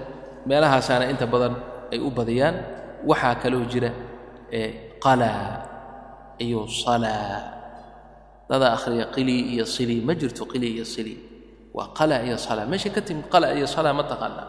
Meelahaasaana 0.48 1.06
inta 1.14 1.26
badan 1.34 1.54
ay 1.94 2.00
u 2.00 2.10
badiyaan. 2.18 2.56
Waxaa 3.10 3.36
kaloo 3.42 3.64
jira 3.72 3.92
qala 5.04 5.30
iyo 6.46 6.68
salaa 6.68 7.59
dada 8.50 8.68
akhriya 8.76 9.06
qili 9.16 9.36
iyo 9.54 9.66
sili 9.76 9.96
ma 10.08 10.14
jirto 10.20 10.44
qili 10.52 10.68
iyo 10.76 10.86
sili. 10.94 11.16
Waa 11.76 11.88
qala 11.98 12.16
iyo 12.28 12.38
salaa 12.38 12.66
meeshay 12.72 12.92
ka 12.96 13.02
timid 13.08 13.26
qala 13.34 13.48
iyo 13.58 13.68
salaa 13.76 13.94
ma 14.00 14.04
taqaanaa 14.12 14.48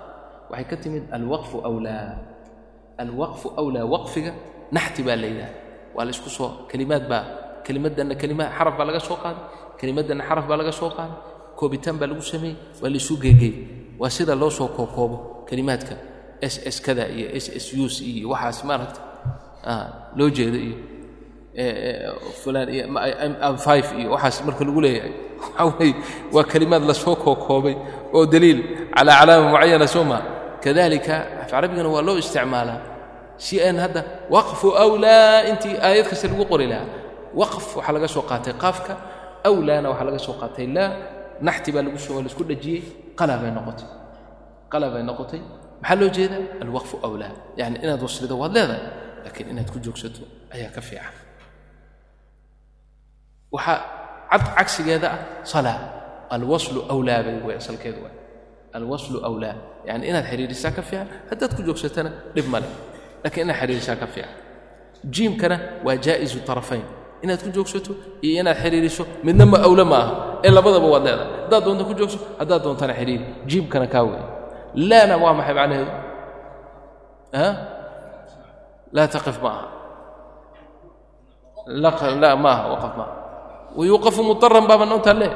waxay 0.51 0.67
ka 0.71 0.77
timid 0.83 1.05
alwaqfu 1.17 1.57
awlaa. 1.69 2.09
Alwaqfu 3.05 3.47
awlaa 3.61 3.85
waqfiga 3.95 4.33
naxti 4.77 5.01
baa 5.07 5.17
la 5.23 5.27
yidhaha. 5.33 5.53
Waa 5.95 6.05
la 6.07 6.11
isku 6.15 6.29
soo 6.37 6.49
kelimaad 6.71 7.05
baa 7.13 7.23
kelimaddanna 7.67 8.15
kelima 8.21 8.45
xaraf 8.57 8.75
baa 8.79 8.87
laga 8.89 9.01
soo 9.09 9.17
qaaday 9.25 9.43
kelimaddanna 9.81 10.25
xaraf 10.29 10.45
baa 10.51 10.57
laga 10.61 10.73
soo 10.81 10.91
qaaday 10.97 11.17
koobitaan 11.59 11.97
baa 12.01 12.09
lagu 12.11 12.23
sameeyey 12.33 12.57
waa 12.83 12.91
laisu 12.95 13.15
geegey. 13.23 13.53
Waa 14.01 14.11
sida 14.17 14.35
loo 14.43 14.51
soo 14.59 14.69
kookoobo 14.77 15.17
kelimaadka 15.49 15.95
s 16.41 16.55
s 16.75 16.77
kada 16.87 17.05
iyo 17.17 17.27
s 17.37 17.47
s 17.65 17.67
us 17.85 17.95
iyo 18.11 18.27
waxaas 18.33 18.59
maaragta 18.69 19.01
loo 20.19 20.29
jeedo 20.37 20.57
iyo 20.67 20.77
fulaan 22.43 22.69
iyo 22.71 22.87
five 23.59 23.87
iyo 23.99 24.11
waxaas 24.15 24.45
marka 24.47 24.65
lagu 24.65 24.81
leeyahay. 24.81 25.13
Waxaa 25.41 25.67
weeye 25.79 25.95
waa 26.33 26.45
kelimaad 26.45 26.83
la 26.85 26.95
soo 26.95 27.17
kookoobay 27.17 27.77
oo 28.15 28.27
daliil 28.27 28.91
calaa 28.95 29.19
calaama 29.21 29.49
mucayana 29.51 29.87
soo 29.87 30.05
maa 30.05 30.23
kadalika 30.63 31.15
af 31.43 31.51
carabigana 31.51 31.89
waa 31.89 32.03
loo 32.03 32.19
isticmaalaa. 32.19 32.81
Si 33.37 33.57
aan 33.63 33.79
hadda 33.79 34.05
waqfu 34.31 34.69
awlaa 34.85 35.49
intii 35.51 35.77
aayad 35.81 36.07
kasta 36.11 36.29
lagu 36.29 36.45
qori 36.45 36.67
lahaa. 36.67 36.87
Waqf 37.35 37.77
waxaa 37.77 37.93
laga 37.93 38.09
soo 38.09 38.23
qaatay 38.31 38.55
qaafka 38.63 38.93
awlaana 39.49 39.91
waxaa 39.91 40.07
laga 40.09 40.19
soo 40.19 40.37
qaatay 40.41 40.67
laa. 40.67 40.91
Naxti 41.41 41.73
baa 41.73 41.83
lagu 41.83 41.97
la 41.97 42.29
isku 42.31 42.45
dhajiyey. 42.45 42.83
Qala 43.19 43.39
bay 43.41 43.51
noqotay. 43.51 43.89
Qala 44.73 44.87
bay 44.93 45.03
noqotay. 45.03 45.41
Maxaa 45.81 45.97
loo 46.01 46.11
jeedaa? 46.17 46.43
Alwaqfu 46.63 46.97
awlaa. 47.03 47.33
Yacni 47.57 47.79
inaad 47.85 48.03
waslido 48.03 48.35
waad 48.39 48.53
leedahay 48.53 48.83
laakiin 49.25 49.49
inaad 49.53 49.69
ku 49.73 49.79
joogsato 49.85 50.23
ayaa 50.55 50.71
ka 50.77 50.81
fiican 50.81 51.20
waxaa 53.53 53.79
cagsigeeda 54.57 55.09
ah 55.15 55.19
salaa. 55.43 55.79
Alwaslu 56.31 56.81
awlaa 56.93 57.23
bay 57.27 57.37
way 57.47 57.57
asalkeedu 57.57 57.99
waay 58.05 58.17
alwaslu 58.79 59.19
awlaa. 59.29 59.55
Yani 59.89 60.07
inaad 60.11 60.25
xidhiirisaa 60.31 60.71
ka 60.71 60.83
fiican 60.83 61.09
haddaad 61.31 61.53
ku 61.57 61.63
joogsatana 61.67 62.11
dhib 62.35 62.47
male 62.53 62.67
laakiin 63.25 63.45
inaad 63.47 63.59
xidhiirisaa 63.61 63.97
ka 64.03 64.07
fiican. 64.07 64.35
Jiimkana 65.15 65.57
waa 65.85 65.97
jaa'izu 65.97 66.39
tarafayn. 66.47 66.85
Inaad 67.23 67.43
ku 67.43 67.51
joogsato 67.57 67.93
iyo 68.23 68.41
inaad 68.41 68.59
xidhiiriso 68.63 69.05
midna 69.27 69.47
ma 69.47 69.59
awle 69.67 69.85
ma 69.85 69.97
aha 69.97 70.13
ee 70.45 70.51
labadaba 70.51 70.87
waad 70.95 71.05
leedahay. 71.05 71.29
Haddaad 71.43 71.63
doonta 71.65 71.85
ku 71.85 71.95
joogso 71.99 72.19
haddaad 72.39 72.63
doontana 72.63 72.95
xidhiiri 72.95 73.25
jiimkana 73.51 73.87
kaa 73.87 74.03
weeye 74.07 74.25
laana 74.89 75.15
waa 75.23 75.35
maxay 75.39 75.55
macnaheedu? 75.59 75.93
Laa 78.93 79.09
taqif 79.15 79.37
ma 79.43 79.51
aha 79.51 79.67
la 82.23 82.37
ma 82.37 82.51
aha 82.55 82.65
waqaf 82.75 82.95
ma 82.99 83.20
aha 83.71 83.79
wayuuqafu 83.79 84.21
mudaran 84.23 84.67
baaba 84.67 84.85
noontaa 84.91 85.15
lee 85.21 85.33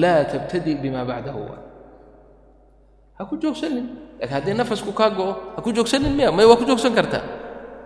laa 0.00 0.20
tabtadi 0.30 0.74
bima 0.82 1.04
bacdahu 1.04 1.42
ha 3.18 3.22
ku 3.24 3.34
joogsanin 3.42 3.86
laakiin 4.18 4.34
haddii 4.34 4.54
nafasku 4.60 4.90
kaa 4.92 5.10
go'o 5.10 5.32
ha 5.56 5.60
ku 5.64 5.70
joogsanin 5.72 6.12
miya 6.18 6.30
may 6.34 6.44
waa 6.44 6.58
ku 6.60 6.64
joogsan 6.68 6.94
kartaa 6.94 7.22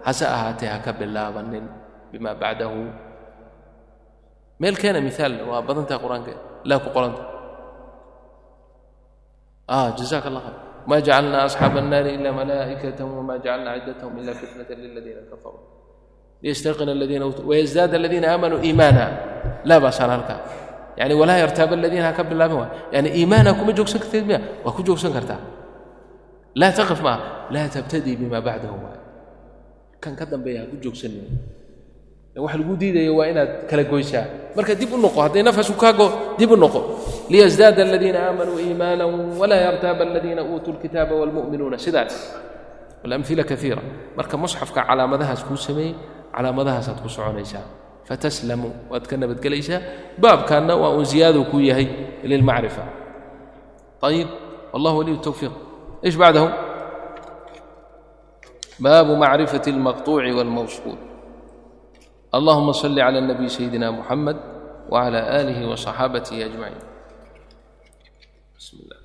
hase 0.06 0.24
ahaatee 0.26 0.68
ha 0.72 0.78
ka 0.84 0.92
bilaabanin 0.92 1.64
bima 2.12 2.34
bacdahu 2.34 2.90
meel 4.60 4.76
keena 4.76 5.00
miaal 5.00 5.34
waa 5.50 5.62
badantaha 5.62 5.98
qur'aanka 6.04 6.32
laa 6.68 6.78
ku 6.84 6.88
qoranta 6.96 7.22
jazaaka 9.98 10.28
allah 10.28 10.42
khayr 10.46 10.58
ma 10.90 10.96
jacalna 11.00 11.38
asxaaba 11.46 11.78
الnaari 11.80 12.10
ila 12.18 12.30
malaa'ikata 12.34 13.02
wma 13.06 13.38
jacalna 13.38 13.70
ciddatahum 13.78 14.14
ila 14.20 14.32
fitnata 14.34 14.74
liladiina 14.74 15.22
kafaruu 15.30 15.81
wayasdaada 16.42 17.96
aladiina 18.00 18.26
aamanuu 18.32 18.60
iimaana 18.68 19.04
laa 19.68 19.80
baasaan 19.84 20.10
halkaa 20.10 20.40
yani 20.96 21.14
walaa 21.20 21.38
yartaaba 21.44 21.74
aladiina 21.78 22.06
ha 22.08 22.12
ka 22.18 22.24
bilaabin 22.30 22.56
waay 22.62 22.70
yani 22.94 23.08
iimaana 23.18 23.50
kuma 23.58 23.72
joogsan 23.78 24.00
karteed 24.02 24.24
miya 24.26 24.40
waa 24.64 24.72
ku 24.76 24.82
joogsan 24.82 25.12
kartaa 25.16 25.40
laa 26.60 26.72
taqif 26.78 27.00
maaha 27.06 27.22
laa 27.54 27.68
tabtadii 27.74 28.16
bima 28.20 28.40
bacdahu 28.46 28.76
waay 28.84 28.98
kan 30.02 30.12
ka 30.18 30.24
dambeeya 30.32 30.60
ha 30.62 30.66
ku 30.70 30.76
joogsanin 30.84 31.26
wax 32.44 32.54
lagu 32.60 32.74
diidayo 32.80 33.12
waa 33.18 33.26
inaad 33.32 33.50
kala 33.70 33.84
goysaa 33.92 34.24
marka 34.56 34.74
dib 34.80 34.92
u 34.92 34.98
noqo 35.04 35.18
hadday 35.24 35.42
nafasku 35.48 35.76
kaa 35.82 35.92
go 35.92 36.06
dib 36.38 36.50
u 36.50 36.56
noqo 36.56 36.80
liyasdaada 37.32 37.82
aladiina 37.86 38.18
aamanuu 38.28 38.58
iimaana 38.66 39.04
walaa 39.40 39.60
yartaaba 39.66 40.02
aladiina 40.08 40.42
uutuu 40.50 40.72
lkitaaba 40.76 41.12
waalmu'minuuna 41.20 41.78
sidaas 41.78 42.14
walamila 43.04 43.44
kaiira 43.50 43.82
marka 44.16 44.34
musxafka 44.42 44.80
calaamadahaas 44.88 45.40
kuu 45.48 45.56
sameeyey 45.56 45.94
calaamadahaasaad 46.34 46.98
ku 47.04 47.08
soconaysaa. 47.08 47.64
Fataslamu 48.08 48.68
waad 48.90 49.04
ka 49.10 49.16
nabadgelaysaa. 49.16 49.80
Baabkaanna 50.18 50.74
waa 50.82 50.90
uun 50.96 51.04
ziyaaduu 51.04 51.44
ku 51.50 51.60
yahay 51.60 51.86
lilmacrifa. 52.24 52.84
Ayib 54.02 54.28
wallah 54.72 54.92
waliyu 54.98 55.16
tawfiiq. 55.16 55.52
ايش 56.02 56.14
بعده 56.18 56.50
باب 58.80 59.06
معرفة 59.06 59.62
المقطوع 59.66 60.32
والموصول 60.34 60.98
اللهم 62.34 62.72
صل 62.72 63.00
على 63.00 63.18
النبي 63.18 63.48
سيدنا 63.48 63.90
محمد 63.90 64.36
وعلى 64.90 65.40
آله 65.40 65.58
وصحابته 65.70 66.46
أجمعين 66.46 66.82
بسم 68.58 68.76
الله 68.82 68.98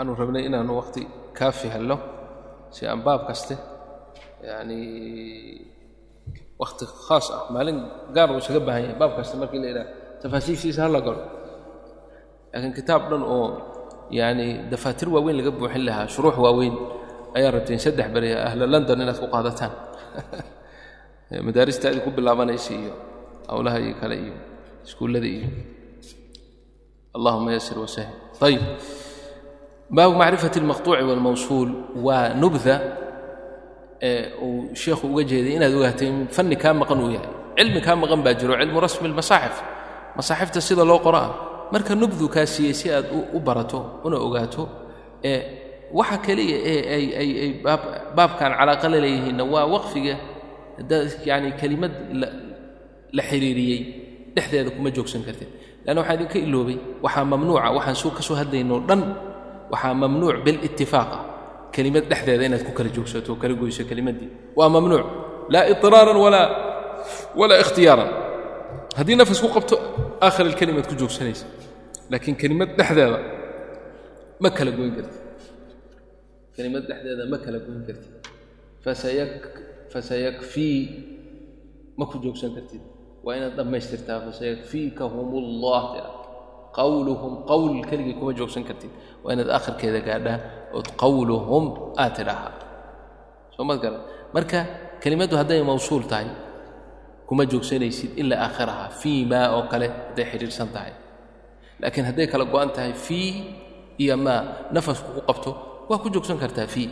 waxaanu 0.00 0.16
rabnay 0.16 0.46
inaanu 0.48 0.72
waqti 0.80 1.02
kaafi 1.38 1.68
helno 1.68 1.96
si 2.70 2.86
aan 2.86 3.02
baab 3.04 3.26
kaste. 3.28 3.54
Yani 4.42 4.80
wakti 6.58 6.84
khaas 7.06 7.26
ah 7.30 7.42
maalin 7.52 7.78
gaar 8.14 8.30
uu 8.32 8.38
isaga 8.38 8.60
baahan 8.60 8.82
yahay 8.82 8.98
baab 8.98 9.12
kaste 9.16 9.34
markii 9.36 9.60
la 9.60 9.68
idhaha 9.72 9.86
tafaasiishiisa 10.22 10.82
hala 10.82 11.00
galo. 11.00 11.22
Laakiin 12.52 12.72
kitaab 12.72 13.02
dhan 13.10 13.22
oo 13.22 13.48
yani 14.10 14.46
dafaatir 14.70 15.08
waaweyn 15.14 15.36
laga 15.36 15.50
buuxin 15.50 15.84
lahaa 15.88 16.06
shuruux 16.08 16.36
waaweyn 16.44 16.74
ayaa 17.36 17.50
rabteen 17.56 17.80
saddex 17.84 18.08
beri 18.14 18.32
ahla 18.32 18.64
london 18.74 19.00
inaad 19.04 19.18
ku 19.20 19.28
qaadataan. 19.34 19.72
Madaaristaadii 21.46 22.02
ku 22.06 22.10
bilaabanaysa 22.16 22.72
iyo 22.72 22.94
howlaha 23.52 23.78
iyo 23.84 23.94
kale 24.00 24.16
iyo 24.16 24.34
iskuullada 24.86 25.28
iyo. 25.36 25.48
Allahuma 27.16 27.52
yasir 27.52 27.76
wasahil 27.78 28.16
ayib 28.40 28.64
baabu 29.96 30.14
macrifati 30.20 30.58
almaqtuuci 30.62 31.02
waalmawsuul 31.08 31.70
waa 32.06 32.28
nubda 32.42 32.74
uu 34.42 34.74
sheekhu 34.82 35.04
uga 35.12 35.22
jeeday 35.30 35.54
inaad 35.58 35.74
ogaatay 35.78 36.08
in 36.12 36.18
fanni 36.36 36.56
kaa 36.62 36.74
maqan 36.80 36.98
uu 37.04 37.10
yahay 37.16 37.30
cilmi 37.58 37.80
kaa 37.86 37.96
maqan 38.02 38.20
baa 38.24 38.34
jiro 38.40 38.54
cilmu 38.60 38.78
rasmi 38.84 39.06
almasaaxif 39.10 39.56
masaaxifta 40.18 40.60
sida 40.68 40.84
loo 40.90 40.98
qoro 41.04 41.18
ah 41.26 41.30
marka 41.72 41.92
nubdu 42.02 42.24
kaa 42.34 42.46
siiyey 42.52 42.74
si 42.80 42.86
aad 42.96 43.06
u 43.36 43.38
barato 43.46 43.78
una 44.06 44.16
ogaato 44.26 44.62
waxa 45.98 46.16
keliya 46.24 46.56
ee 46.72 46.80
ay 46.96 47.04
ay 47.20 47.30
ay 47.44 47.50
baabkan 48.16 48.50
calaaqa 48.58 48.86
la 48.92 48.98
leeyihiinna 49.04 49.44
waa 49.52 49.66
waqfiga 49.74 50.14
yani 51.28 51.48
kelimad 51.60 51.92
la 53.16 53.22
xiriiriyey 53.28 53.80
dhexdeeda 54.34 54.70
kuma 54.76 54.90
joogsan 54.96 55.22
kartid. 55.26 55.48
Leanna 55.84 56.00
waxaa 56.02 56.14
idinka 56.18 56.38
iloobay 56.46 56.76
waxaa 57.04 57.24
mamnuuca 57.32 57.68
waxaan 57.76 58.14
ka 58.16 58.22
soo 58.28 58.36
hadlaynoo 58.40 58.80
dhan 58.88 59.00
waxaa 59.72 59.94
mamnuuc 60.02 60.36
bilitifaaq 60.46 61.10
kelimad 61.74 62.04
dhexdeeda 62.10 62.44
inaad 62.48 62.62
ku 62.68 62.72
kala 62.78 62.90
joogsato 62.96 63.28
oo 63.32 63.38
kala 63.42 63.54
goyso 63.60 63.82
kelimaddii. 63.90 64.30
Waa 64.58 64.68
mamnuuc. 64.76 65.06
Laa 65.52 65.64
iطiraaran 65.72 66.18
walaa 67.40 67.58
ikhtiyaaran. 67.64 68.10
Haddii 68.98 69.16
nafas 69.20 69.40
ku 69.44 69.48
qabto 69.56 69.74
aakhir 70.26 70.44
alkelimaad 70.50 70.86
ku 70.90 70.94
joogsanaysa. 71.00 71.46
Laakiin 72.10 72.36
kelimad 72.42 72.70
dhexdeeda 72.78 73.18
ma 74.42 74.48
kala 74.56 74.70
goyn 74.78 74.92
karti 74.96 75.18
kelimad 76.56 76.84
dhexdeeda 76.90 77.24
ma 77.32 77.38
kala 77.44 77.58
goyn 77.66 77.82
kartid. 77.88 78.12
Fasayak 78.84 79.32
fasayakfii 79.92 80.78
ma 81.98 82.04
ku 82.10 82.16
joogsan 82.24 82.50
kartid. 82.56 82.82
Waa 83.24 83.34
inaad 83.38 83.54
dhammaystirtaa 83.58 84.18
fasayakfiikahum 84.26 85.28
tira 85.94 86.19
qawluhum 86.78 87.32
qowl 87.50 87.72
keligii 87.90 88.14
kuma 88.18 88.32
joogsan 88.38 88.64
kartid. 88.68 88.90
Waa 89.24 89.32
inaad 89.34 89.50
akhirkeeda 89.58 90.00
gaadhaa 90.08 90.36
ood 90.76 90.88
qawluhum 91.02 91.64
aad 92.02 92.12
tidhaahaa 92.18 92.52
soomad 93.56 93.78
garan. 93.82 94.02
Marka 94.34 94.58
kelimaddu 95.02 95.34
hadday 95.40 95.60
mawsuul 95.70 96.04
tahay 96.10 96.28
kuma 97.28 97.42
joogsanaysid 97.52 98.10
ilaa 98.22 98.40
aakhiraha 98.46 98.86
fii 99.00 99.20
maa 99.32 99.46
oo 99.56 99.62
kale 99.72 99.86
hadday 99.88 100.24
xidhiirsan 100.32 100.68
tahay. 100.74 100.92
Laakiin 101.82 102.06
hadday 102.10 102.26
kala 102.32 102.44
go'an 102.52 102.70
tahay 102.76 102.92
fii 103.06 103.28
iyo 104.02 104.16
maa 104.26 104.40
nafasku 104.74 105.08
ku 105.16 105.20
qabto 105.28 105.50
waa 105.90 105.98
ku 106.02 106.08
joogsan 106.14 106.38
kartaa 106.42 106.66
fii. 106.74 106.88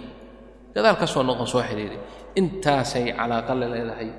Gadaal 0.75 0.97
ka 1.01 1.07
soo 1.13 1.23
noqon 1.29 1.47
soo 1.53 1.63
xidhiiri 1.69 1.99
intaasay 2.41 3.05
calaaqa 3.19 3.53
la 3.61 3.67
leedahay 3.75 4.11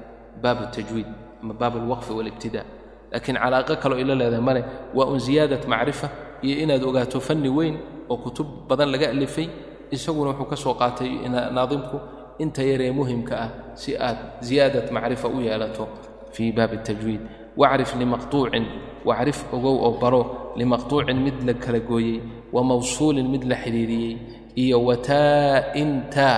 baab 0.44 0.58
altajwiid 0.66 1.08
ama 1.44 1.54
baab 1.62 1.74
alwaqfi 1.82 2.12
waalibtidaa 2.18 2.66
laakiin 3.12 3.38
calaaqo 3.44 3.74
kaloo 3.84 4.00
ila 4.04 4.14
leedahay 4.20 4.44
male 4.50 4.62
waa 4.98 5.08
un 5.14 5.20
ziyaadat 5.20 5.64
macrifa. 5.68 6.08
Iyo 6.46 6.56
inaad 6.64 6.84
ogaato 6.90 7.20
fanni 7.20 7.50
weyn 7.58 7.76
oo 8.10 8.18
kutub 8.24 8.48
badan 8.70 8.90
laga 8.94 9.08
alifay 9.10 9.48
isaguna 9.92 10.30
wuxuu 10.32 10.48
ka 10.52 10.56
soo 10.64 10.74
qaatay 10.82 11.12
naadimku 11.56 11.98
inta 12.44 12.62
yaree 12.64 12.92
muhimka 13.00 13.36
ah 13.46 13.50
si 13.82 13.92
aad 14.08 14.18
ziyaadat 14.48 14.88
macrifa 14.96 15.28
u 15.28 15.38
yeelato 15.48 15.84
fii 16.32 16.52
baab 16.58 16.72
اtajwiid 16.80 17.22
wacrif 17.62 17.92
limaqtuucin 18.00 18.66
wacrif 19.10 19.40
ogow 19.56 19.76
oo 19.86 19.92
baro 20.02 20.22
limaqtuucin 20.60 21.18
mid 21.26 21.38
la 21.48 21.54
kala 21.64 21.80
gooyey 21.90 22.18
wa 22.56 22.62
mawsuulin 22.70 23.28
mid 23.34 23.44
la 23.52 23.56
xidhiiriyey 23.64 24.14
iyo 24.64 24.78
wataa'in 24.88 25.92
taa 26.16 26.38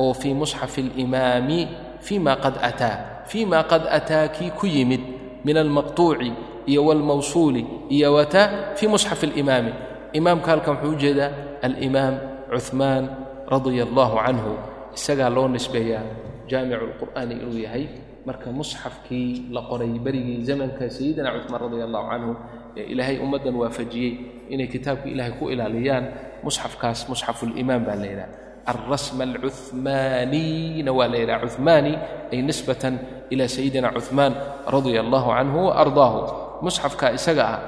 oo 0.00 0.12
fii 0.20 0.34
musxafi 0.40 0.80
اlimaami 0.88 1.60
fii 2.00 2.18
ma 2.26 2.32
qad 2.44 2.56
ataa 2.68 2.96
fii 3.30 3.44
ma 3.52 3.60
qad 3.70 3.84
ataa 3.98 4.28
kii 4.36 4.50
ku 4.58 4.66
yimid 4.66 5.02
min 5.45 5.57
almaqطuuci 5.63 6.29
iyo 6.71 6.81
wاlmawsuuli 6.87 7.61
iyo 7.95 8.13
wataa 8.17 8.47
fii 8.77 8.87
musxafi 8.93 9.25
اlimaami 9.29 9.71
imaamka 10.19 10.47
halkan 10.51 10.75
wuxuu 10.75 10.93
u 10.95 10.99
jeedaa 11.03 11.31
alimaam 11.67 12.15
cuثmaan 12.51 13.03
radia 13.51 13.83
allahu 13.87 14.15
canhu 14.25 14.51
isagaa 14.97 15.29
loo 15.35 15.47
nisbeeyaa 15.55 16.03
jaamicu 16.49 16.83
اlqur'aani 16.89 17.33
inuu 17.41 17.57
yahay 17.65 17.85
marka 18.27 18.47
musxafkii 18.59 19.29
la 19.55 19.61
qoray 19.69 19.91
berigii 20.05 20.39
zamanka 20.49 20.83
sayidina 20.95 21.29
cuثmaan 21.35 21.61
radia 21.65 21.83
allahu 21.87 22.05
canhu 22.11 22.31
ee 22.79 22.85
ilaahay 22.93 23.17
ummaddan 23.25 23.55
waafajiyey 23.61 24.11
inay 24.53 24.67
kitaabka 24.73 25.07
ilaahay 25.13 25.33
ku 25.39 25.45
ilaaliyaan 25.53 26.05
musxafkaas 26.45 26.99
musxafu 27.11 27.43
limaam 27.57 27.81
baa 27.87 27.95
la 28.01 28.07
yidhaha 28.11 28.29
alrasm 28.71 29.17
alcuثmaaniyna 29.21 30.91
waa 30.97 31.07
la 31.11 31.17
yidhaha 31.21 31.41
cuثmaani 31.45 31.93
ay 32.33 32.39
nisbatan 32.49 32.93
ila 33.33 33.45
sayidina 33.47 33.89
cuثmaan 33.95 34.33
radia 34.75 34.99
allahu 35.05 35.29
canhu 35.37 35.59
waardaahu 35.69 36.19
musxafka 36.65 37.05
isaga 37.17 37.43
ah 37.55 37.59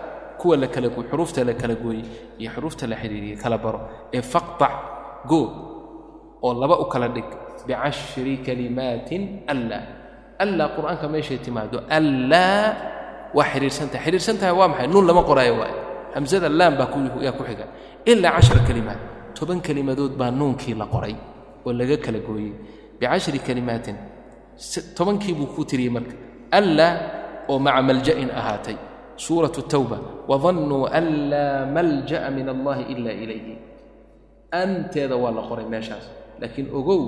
kuwa 0.41 0.57
la 0.57 0.67
kala 0.67 0.89
xuruufta 0.89 1.41
la 1.49 1.53
kala 1.53 1.75
gooyey 1.83 2.05
iyo 2.41 2.49
xuruufta 2.55 2.83
la 2.91 2.95
xidhiiriyey 3.01 3.37
kala 3.43 3.57
baro 3.57 3.79
ee 4.13 4.21
faqطac 4.21 4.73
go 5.29 5.41
oo 6.45 6.53
laba 6.61 6.75
u 6.83 6.85
kala 6.93 7.07
dhig 7.15 7.29
bicashri 7.67 8.33
kalimaatin 8.45 9.45
alla 9.53 9.79
alla 10.43 10.63
qur'aanka 10.75 11.05
meeshay 11.13 11.37
timaado 11.45 11.77
allaa 11.97 12.65
waa 13.37 13.47
xidhiirsantahay 13.53 14.05
xidhiirsantahay 14.05 14.53
waa 14.59 14.69
maxay 14.71 14.87
nuun 14.93 15.05
lama 15.09 15.21
qoraayo 15.29 15.53
waaye 15.61 15.77
hamsada 16.15 16.47
laam 16.49 16.73
baa 16.79 16.89
yaa 17.25 17.33
ku 17.37 17.43
xiga 17.49 17.65
ilaa 18.11 18.31
cashra 18.37 18.59
kalimaat 18.67 18.99
toban 19.36 19.58
kelimadood 19.66 20.12
baa 20.20 20.30
nuunkii 20.38 20.74
la 20.80 20.86
qoray 20.94 21.14
oo 21.66 21.72
laga 21.80 21.96
kala 22.04 22.18
gooyey. 22.26 22.52
Bicashri 22.98 23.38
kalimaatin 23.46 23.96
tobankii 24.96 25.34
buu 25.38 25.48
ku 25.54 25.62
tiriyey 25.68 25.92
marka 25.96 26.14
alla 26.58 26.88
oo 27.50 27.58
maca 27.66 27.80
malja'in 27.88 28.30
ahaatay. 28.40 28.76
Suuratu 29.24 29.60
tawba 29.72 29.98
wadannuu 30.30 30.84
an 30.98 31.06
laa 31.32 31.58
malja'a 31.76 32.28
min 32.36 32.46
allahi 32.54 32.82
ila 32.92 33.10
ilayhi. 33.22 33.54
Anteeda 34.62 35.16
waa 35.22 35.32
la 35.36 35.42
qoray 35.48 35.66
meeshaas 35.74 36.04
laakiin 36.40 36.68
ogow 36.78 37.02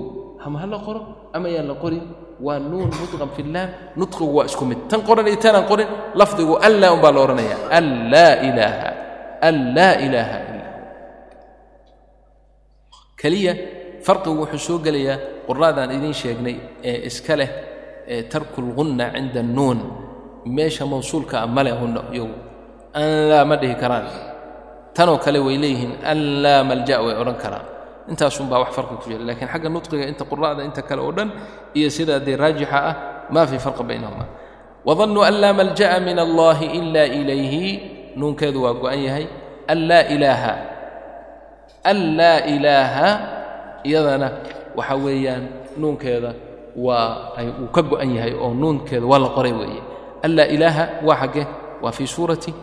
ama 0.45 0.57
ha 0.61 0.65
la 0.73 0.79
qoro 0.85 1.01
ama 1.35 1.47
yaan 1.55 1.67
la 1.71 1.75
qorin 1.83 2.03
waa 2.45 2.59
nuun 2.59 2.89
mudqam 2.99 3.29
fi 3.35 3.41
llaam 3.53 3.69
nudqigu 3.99 4.25
waa 4.37 4.45
isku 4.49 4.65
mid 4.69 4.79
tan 4.89 5.01
qoran 5.07 5.27
iyo 5.27 5.37
tanaan 5.43 5.65
qorin 5.71 5.87
lafdigu 6.19 6.53
allaa 6.67 6.91
un 6.95 7.01
baa 7.03 7.11
la 7.15 7.19
odhanaya 7.25 7.55
allaa 7.79 8.33
ilaaha 8.47 8.89
allaa 9.49 9.93
ilaaha 10.05 10.37
illa 10.49 10.58
keliya 13.21 13.53
farqigu 14.05 14.35
wuxuu 14.41 14.59
soo 14.67 14.77
gelayaa 14.85 15.17
quraadaan 15.47 15.91
idiin 15.97 16.13
sheegnay 16.21 16.55
ee 16.89 16.97
iska 17.09 17.33
leh 17.39 17.49
ee 18.13 18.21
tarku 18.31 18.59
lgunna 18.67 19.05
cinda 19.15 19.39
annuun 19.45 19.79
meesha 20.55 20.83
mawsuulka 20.91 21.35
ah 21.43 21.47
male 21.55 21.71
hunna 21.79 22.01
iyagu 22.15 22.35
an 22.99 23.09
laa 23.31 23.43
ma 23.49 23.55
dhihi 23.61 23.75
karaan. 23.81 24.05
Tanoo 24.95 25.17
kale 25.25 25.39
way 25.45 25.57
leeyihiin 25.63 25.93
an 26.11 26.19
laa 26.43 26.61
malja 26.69 26.95
way 27.05 27.15
odhan 27.21 27.37
karaan. 27.43 27.65
Intaasunbaa 28.11 28.59
wax 28.63 28.71
farqi 28.77 28.95
ku 29.01 29.05
jira 29.11 29.23
lakiin 29.29 29.49
xagga 29.53 29.69
nudqiga 29.75 30.05
inta 30.11 30.23
qura'da 30.31 30.61
inta 30.67 30.81
kale 30.89 31.01
oo 31.05 31.11
dhan 31.17 31.29
iyo 31.77 31.89
sidaa 31.97 32.19
dee 32.25 32.35
raajixa 32.41 32.77
ah 32.89 32.95
maa 33.33 33.45
fii 33.49 33.61
farqi 33.65 33.83
baynahuma. 33.89 34.25
Wadannuu 34.87 35.23
an 35.29 35.35
laa 35.43 35.53
malja'a 35.59 35.97
min 36.07 36.17
allahi 36.25 36.65
ila 36.79 37.03
ilayhi. 37.19 37.65
Nuunkeedu 38.19 38.59
waa 38.65 38.73
go'an 38.81 38.99
yahay 39.07 39.25
an 39.71 39.77
laa 39.89 40.03
ilaaha 40.15 40.53
an 41.83 41.97
laa 42.17 42.39
ilaaha 42.45 43.07
iyadana 43.83 44.27
waxa 44.75 44.95
weeyaan 44.95 45.43
nuunkeeda 45.77 46.33
waa 46.75 47.37
uu 47.61 47.67
ka 47.75 47.81
go'an 47.81 48.09
yahay 48.15 48.33
oo 48.33 48.53
nuunkeeda 48.53 49.05
waa 49.05 49.19
la 49.19 49.29
qoray 49.35 49.53
weeye. 49.53 49.81
An 50.23 50.31
laa 50.35 50.47
ilaaha 50.55 50.83
waa 51.07 51.15
xaggee 51.21 51.47
waa 51.81 51.91
fii 51.91 52.07
suurati 52.07 52.53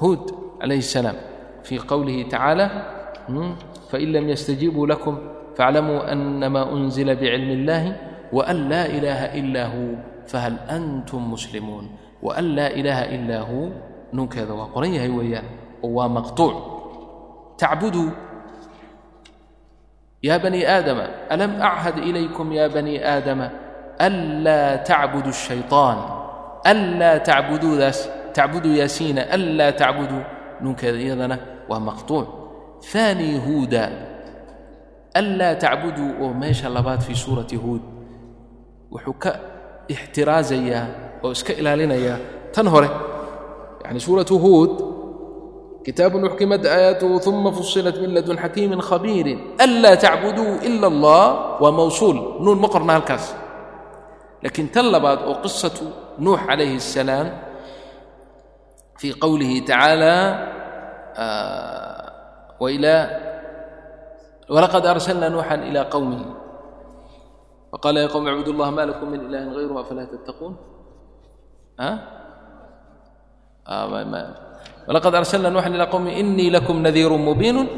huud 0.00 0.22
calayhi 0.60 0.82
الsalaam 0.82 1.16
fii 1.62 1.78
qowlihi 1.90 2.24
tacaala 2.24 2.66
hmm, 3.28 3.54
fain 3.90 4.12
lam 4.12 4.28
yastajiibuu 4.28 4.86
lakum 4.86 5.16
faاclamuu 5.56 6.02
anama 6.12 6.66
unzila 6.66 7.14
bicilmi 7.14 7.54
اllahi 7.62 7.90
wan 8.32 8.58
laa 8.70 8.86
ilaaha 8.96 9.26
ilaa 9.40 9.68
huu 9.74 9.94
fahal 10.30 10.56
antum 10.68 11.22
muslimuun. 11.32 11.86
Wan 12.22 12.46
laa 12.56 12.70
ilaaha 12.74 13.04
ilaa 13.16 13.42
huu 13.48 13.70
nuunkeeda 14.12 14.54
waa 14.54 14.68
qoran 14.74 14.94
yahay 14.94 15.10
weeyaan 15.18 15.46
oo 15.84 15.90
waa 15.96 16.08
maqtuuc 16.08 16.54
tacbuduu 17.60 18.10
ya 20.25 20.39
bani 20.39 20.65
aadama 20.65 21.05
alam 21.29 21.51
achad 21.61 21.97
ilaykum 21.97 22.51
ya 22.53 22.69
bani 22.69 22.93
aadama 23.13 23.49
anlaa 24.07 24.77
tacbudu 24.77 25.29
الshayطaan 25.29 25.97
anlaa 26.71 27.19
tacbuduudaas 27.29 27.99
tacbuduu 28.37 28.73
yaasiina 28.81 29.21
anlaa 29.35 29.71
tacbuduu 29.71 30.21
nuunkeeda 30.61 30.99
iyadana 31.05 31.37
waa 31.69 31.79
maqطuuc 31.79 32.27
ثاني 32.93 33.37
huuda 33.45 33.89
anlaa 35.13 35.55
tacbuduu 35.55 36.09
oo 36.23 36.33
meesha 36.33 36.69
labaad 36.69 37.01
fii 37.01 37.15
suurati 37.15 37.55
huud 37.55 37.81
wuxuu 38.91 39.13
ka 39.23 39.31
ixtiraazayaa 39.87 40.85
oo 41.23 41.31
iska 41.31 41.53
ilaalinayaa 41.53 42.17
tan 42.55 42.67
hore 42.73 42.89
yani 43.85 43.99
kitaabu 45.86 46.18
uxkimat 46.18 46.66
aayaatuhu 46.66 47.22
uma 47.30 47.54
fusilat 47.54 47.94
min 48.02 48.10
ladun 48.10 48.34
xakiimin 48.34 48.82
khabiirin 48.82 49.38
anlaa 49.64 49.94
tacbuduu 49.94 50.58
ila 50.66 50.86
allah 50.92 51.24
waa 51.62 51.72
mawsuul 51.80 52.42
nuun 52.42 52.58
ma 52.58 52.66
qorna 52.74 52.98
halkaas 52.98 53.38
laakiin 54.42 54.66
tan 54.74 54.90
labaad 54.90 55.30
oo 55.30 55.38
qisatu 55.46 55.86
nuux 56.18 56.38
calayhi 56.42 56.76
الsalaam 56.82 57.28
fii 58.98 59.14
qowlihi 59.22 59.62
tacaala 59.62 60.14
walaqad 64.54 64.84
arsalna 64.86 65.30
nuuxa 65.30 65.54
ila 65.70 65.80
qowmihi 65.94 66.26
faqaala 67.70 67.98
ya 68.04 68.08
qowm 68.10 68.24
icbud 68.26 68.48
اllah 68.54 68.68
ma 68.74 68.82
lakum 68.90 69.06
min 69.14 69.20
ilahi 69.26 69.46
غayru 69.54 69.74
afalaa 69.78 70.10
tattaquun 70.10 70.52
walaqad 74.88 75.14
arsalna 75.20 75.48
nuuxan 75.54 75.74
ilaa 75.76 75.90
qowmi 75.94 76.10
inii 76.20 76.50
lakum 76.56 76.76
nadiirun 76.86 77.20
mubiinun 77.28 77.68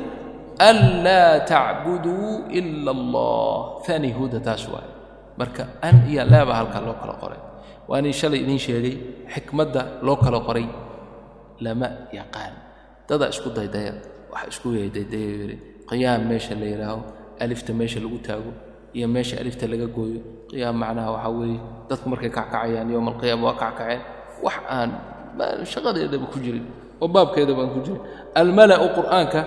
anlaa 0.70 1.40
tacbuduu 1.52 2.50
ila 2.58 2.90
allah 2.96 3.58
ani 3.96 4.10
huda 4.18 4.38
taas 4.46 4.64
waay 4.72 4.88
marka 5.40 5.62
an 5.86 5.96
iyo 6.10 6.22
laaba 6.32 6.52
halkaa 6.58 6.82
loo 6.86 6.96
kala 7.02 7.14
qoray. 7.22 7.40
Waanin 7.88 8.12
shalay 8.20 8.40
idiin 8.44 8.58
sheegay 8.66 8.94
xikmadda 9.34 9.82
loo 10.06 10.16
kala 10.24 10.38
qoray. 10.48 10.66
Lama 11.64 11.88
yaqaan. 12.18 12.52
Dadaa 13.08 13.30
isku 13.34 13.48
daydaya 13.56 13.92
waxa 14.32 14.46
isku 14.52 14.68
daydayayii 14.74 15.56
qiyaam 15.88 16.20
meesha 16.30 16.54
la 16.60 16.66
yidhaaho 16.72 17.00
alifta 17.44 17.72
meesha 17.80 17.98
lagu 18.04 18.18
taago 18.26 18.50
iyo 18.96 19.06
meesha 19.14 19.34
alifta 19.42 19.64
laga 19.72 19.86
gooyo. 19.96 20.20
Qiyaam 20.50 20.76
macnaha 20.82 21.10
waxaa 21.16 21.32
weeye 21.38 21.58
dadku 21.88 22.06
markay 22.12 22.30
kackacayaan 22.38 22.88
yowma 22.94 23.10
alqiyaama 23.14 23.44
waa 23.48 23.56
kackaceen 23.62 24.00
wax 24.44 24.56
aan 24.76 24.90
shaqadeedaba 25.72 26.26
ku 26.32 26.38
jirin 26.44 26.66
oo 27.02 27.08
baabkeedaba 27.14 27.60
aan 27.64 27.70
ku 27.74 27.80
jirin 27.86 28.00
almala'u 28.40 28.86
qur'aanka 28.98 29.40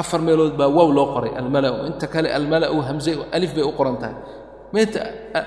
afar 0.00 0.20
meelood 0.26 0.54
baa 0.60 0.68
wow 0.76 0.88
loo 0.96 1.06
qoray 1.14 1.32
almala'u. 1.40 1.76
Inta 1.90 2.06
kale 2.06 2.28
almala'u 2.38 2.76
hamze 2.88 3.12
alif 3.36 3.50
bay 3.56 3.64
u 3.64 3.72
qoran 3.78 3.96
tahay. 4.02 4.16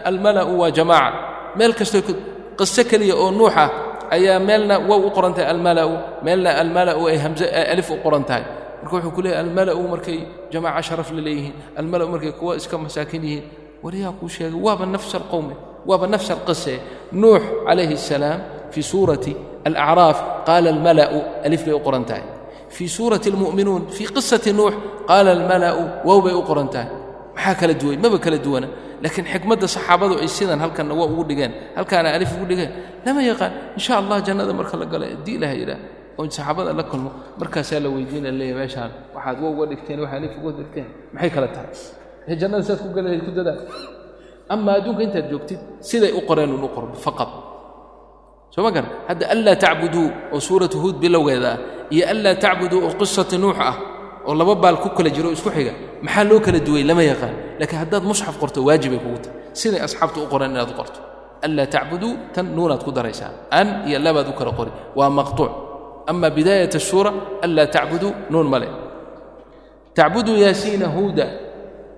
Almala'u 0.09 0.53
waa 0.61 0.71
jamaaca. 0.77 1.55
Meel 1.57 1.73
kastoo 1.79 2.01
qiso 2.59 2.83
keliya 2.89 3.15
oo 3.15 3.31
nuux 3.31 3.49
ah 3.63 3.69
ayaa 4.15 4.39
meelna 4.39 4.75
wow 4.89 4.99
u 5.07 5.09
qoran 5.15 5.33
tahay 5.35 5.47
almala'u. 5.53 5.93
Meelna 6.25 6.49
almala'u 6.61 7.07
ay 7.11 7.17
hamze 7.23 7.45
alif 7.73 7.89
u 7.89 7.97
qoran 8.03 8.23
tahay. 8.29 8.43
Marka 8.83 8.95
wuxuu 8.97 9.11
ku 9.15 9.21
almala'u 9.41 9.81
markay 9.93 10.19
jamaaca 10.51 10.81
sharaf 10.87 11.09
la 11.15 11.21
leeyihiin 11.27 11.55
almala'u 11.79 12.07
markay 12.13 12.31
kuwa 12.39 12.55
iska 12.59 12.75
masaakin 12.77 13.23
yihiin 13.23 13.43
wariyaa 13.83 14.11
kuu 14.19 14.27
sheegay 14.35 14.59
waaba 14.65 14.85
nafs 14.85 15.11
alqowme 15.15 15.55
waaba 15.89 16.05
nafs 16.13 16.29
alqise 16.35 16.73
nuux 17.21 17.39
calayhi 17.67 17.93
الsalaam 17.99 18.39
fii 18.73 18.85
suurati 18.91 19.31
alacraaf 19.67 20.17
qaala 20.47 20.67
almala'u 20.75 21.19
alif 21.47 21.61
bay 21.65 21.73
u 21.73 21.81
qoran 21.87 22.03
tahay. 22.09 22.23
fii 22.75 22.89
suurati 22.97 23.27
almu'minuun 23.33 23.81
fii 23.95 24.07
qisati 24.15 24.51
nuux 24.59 24.73
qaala 25.09 25.29
almala'u 25.37 25.81
wow 26.07 26.19
bay 26.25 26.33
u 26.33 26.41
qoran 26.49 26.67
tahay. 26.73 26.89
maxaa 27.35 27.55
kala 27.59 27.73
duway 27.81 27.97
maba 28.03 28.17
kala 28.25 28.37
duwana 28.45 28.67
laakiin 29.03 29.25
xikmadda 29.33 29.67
saxaabadu 29.75 30.13
ay 30.23 30.29
sidan 30.37 30.59
halkanna 30.63 30.93
waa 30.99 31.07
ugu 31.13 31.23
dhigeen 31.29 31.51
halkaana 31.77 32.07
alif 32.17 32.31
ugu 32.35 32.45
dhigeen 32.51 32.71
lama 33.05 33.21
yaqaan 33.29 33.51
insha 33.77 33.93
allah 34.01 34.17
jannada 34.27 34.53
marka 34.59 34.75
la 34.81 34.85
gala 34.93 35.05
haddii 35.13 35.35
ilaha 35.39 35.53
yidhaah 35.61 35.79
oo 36.19 36.23
saxaabada 36.35 36.71
la 36.79 36.83
kulmo 36.91 37.09
markaasaa 37.41 37.79
la 37.85 37.89
weydiina 37.95 38.29
leeya 38.39 38.55
meeshaan 38.61 38.91
waxaad 39.15 39.37
wa 39.43 39.49
uga 39.53 39.65
dhigteen 39.71 39.97
waxaa 40.03 40.17
alif 40.21 40.33
uga 40.41 40.51
dhigteen. 40.59 40.87
maxay 41.13 41.29
kala 41.35 41.47
tahay 41.55 41.69
ee 42.29 42.35
jannada 42.41 42.63
saad 42.67 42.79
ku 42.85 42.89
galahayd 42.97 43.21
ku 43.27 43.31
dadaal 43.37 43.59
ama 44.53 44.69
adduunka 44.77 45.01
intaad 45.07 45.25
joogtid 45.31 45.59
siday 45.89 46.11
u 46.19 46.21
qoreen 46.29 46.49
un 46.57 46.63
u 46.67 46.69
qor 46.75 46.85
faqad 47.05 47.29
soo 48.54 48.62
ma 48.66 48.70
garan 48.76 48.90
hadda 49.08 49.24
anlaa 49.34 49.56
tacbuduu 49.64 50.06
oo 50.34 50.40
suuratu 50.48 50.76
huud 50.82 50.96
bilowgeeda 51.02 51.50
ah 51.54 51.58
iyo 51.94 52.04
anlaa 52.12 52.34
tacbuduu 52.44 52.78
oo 52.86 52.92
qisati 53.00 53.36
nuux 53.42 53.56
ah 53.68 53.74
oo 54.28 54.34
laba 54.40 54.54
baal 54.62 54.76
ku 54.84 54.88
kala 54.96 55.10
jiro 55.16 55.28
o 55.28 55.32
isku 55.36 55.50
xiga 55.56 55.72
maxaa 56.04 56.24
loo 56.30 56.40
kala 56.46 56.58
duway 56.66 56.82
lama 56.90 57.02
yaqaan 57.10 57.34
laakiin 57.60 57.78
haddaad 57.82 58.04
musxaf 58.10 58.34
qorto 58.42 58.58
waajibay 58.68 58.98
kugu 59.04 59.18
tahay 59.24 59.36
siday 59.60 59.80
asxaabtu 59.86 60.18
u 60.24 60.26
qoreen 60.32 60.50
inaad 60.54 60.70
u 60.72 60.76
qorto 60.80 60.98
anlaa 61.46 61.66
tacbuduu 61.74 62.12
tan 62.34 62.46
nuunaad 62.56 62.82
ku 62.86 62.90
daraysaa 62.96 63.30
an 63.60 63.66
iyo 63.88 63.98
labaad 64.06 64.28
u 64.32 64.34
kala 64.40 64.52
qori 64.58 64.72
waa 64.98 65.10
maqtuuc 65.18 65.52
ama 66.10 66.28
bidaayat 66.36 66.74
الsuura 66.80 67.10
anlaa 67.44 67.66
tacbuduu 67.76 68.10
nuun 68.32 68.48
male 68.52 68.68
tacbuduu 69.98 70.36
yaasiina 70.44 70.86
huuda 70.96 71.26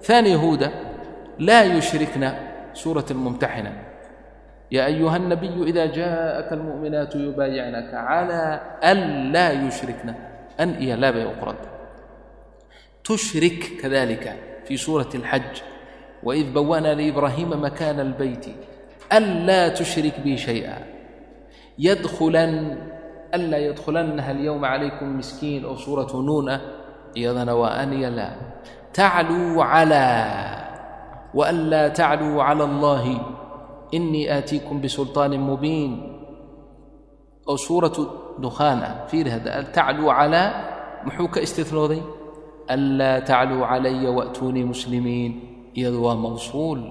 ثاني 0.09 0.33
هودا 0.43 0.69
لا 1.49 1.61
يشركن 1.77 2.25
سورة 2.83 3.05
الممتحنة 3.15 3.73
يا 4.72 4.86
أيها 4.86 5.18
النبي 5.18 5.64
إذا 5.64 5.86
جاءك 5.86 6.54
المؤمنات 6.54 7.16
يبايعنك 7.16 7.94
على 7.94 8.62
أن 8.84 9.32
لا 9.32 9.52
يشركن 9.52 10.14
أن 10.60 10.70
إيا 10.70 10.96
لا 10.96 11.12
بيقرد 11.12 11.56
تشرك 13.04 13.72
كذلك 13.82 14.36
في 14.66 14.78
سورة 14.78 15.10
الحج 15.16 15.62
وإذ 16.24 16.54
بوانا 16.54 16.94
لإبراهيم 16.94 17.64
مكان 17.64 18.00
البيت 18.00 18.46
ألا 19.14 19.70
تشرك 19.70 20.20
بي 20.20 20.38
شيئا 20.38 20.78
يدخلن 21.80 22.78
ألا 23.34 23.58
يدخلنها 23.58 24.32
اليوم 24.32 24.66
عليكم 24.66 25.18
مسكين 25.18 25.66
أو 25.66 25.76
سورة 25.76 26.22
نونة 26.22 26.62
إذن 27.18 27.50
وأني 27.50 28.10
لا 28.10 28.30
تعلو 28.94 29.62
على 29.62 30.26
وألا 31.34 31.88
تعلو 31.88 32.42
على 32.42 32.64
الله 32.64 33.35
inii 33.98 34.26
aatiikum 34.36 34.78
bisulطaani 34.84 35.38
mubiin. 35.48 35.94
Oo 37.50 37.58
suuratu 37.66 38.02
dukhaan 38.44 38.80
ah 38.88 38.94
fiiri 39.10 39.30
hadda 39.36 39.52
tacluu 39.76 40.10
calaa 40.18 40.48
muxuu 41.06 41.28
ka 41.34 41.40
istinooday 41.46 42.02
anlaa 42.74 43.22
tacluu 43.30 43.62
calaya 43.70 44.10
waatuunii 44.18 44.66
muslimiin 44.72 45.32
iyadu 45.78 46.00
waa 46.06 46.18
mawsuul. 46.26 46.82